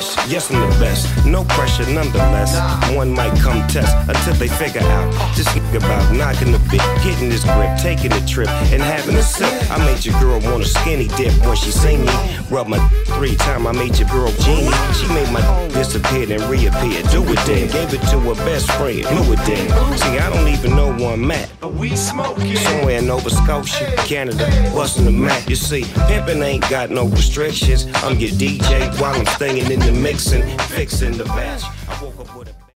[0.01, 1.27] fresh, yes I'm the best.
[1.27, 2.55] No pressure nonetheless.
[2.95, 7.29] One might come test until they figure out Just nigga about knocking the bit, getting
[7.29, 9.49] this grip, taking a trip, and having a sip.
[9.71, 12.13] I made your girl want a skinny dip when she seen me.
[12.51, 12.79] Rub my
[13.17, 14.73] three time, I made your girl genie.
[14.95, 17.03] She made my disappear and reappear.
[17.11, 19.99] Do it then, gave it to her best friend, blew it then.
[19.99, 21.51] See, I don't even know where I'm at.
[21.61, 22.57] But we smoking.
[22.57, 25.49] Somewhere in Nova Scotia, Canada, busting the map.
[25.49, 27.87] You see, pimping ain't got no restrictions.
[27.97, 32.58] I'm your DJ while I'm staying in the mixing, fixing the batch.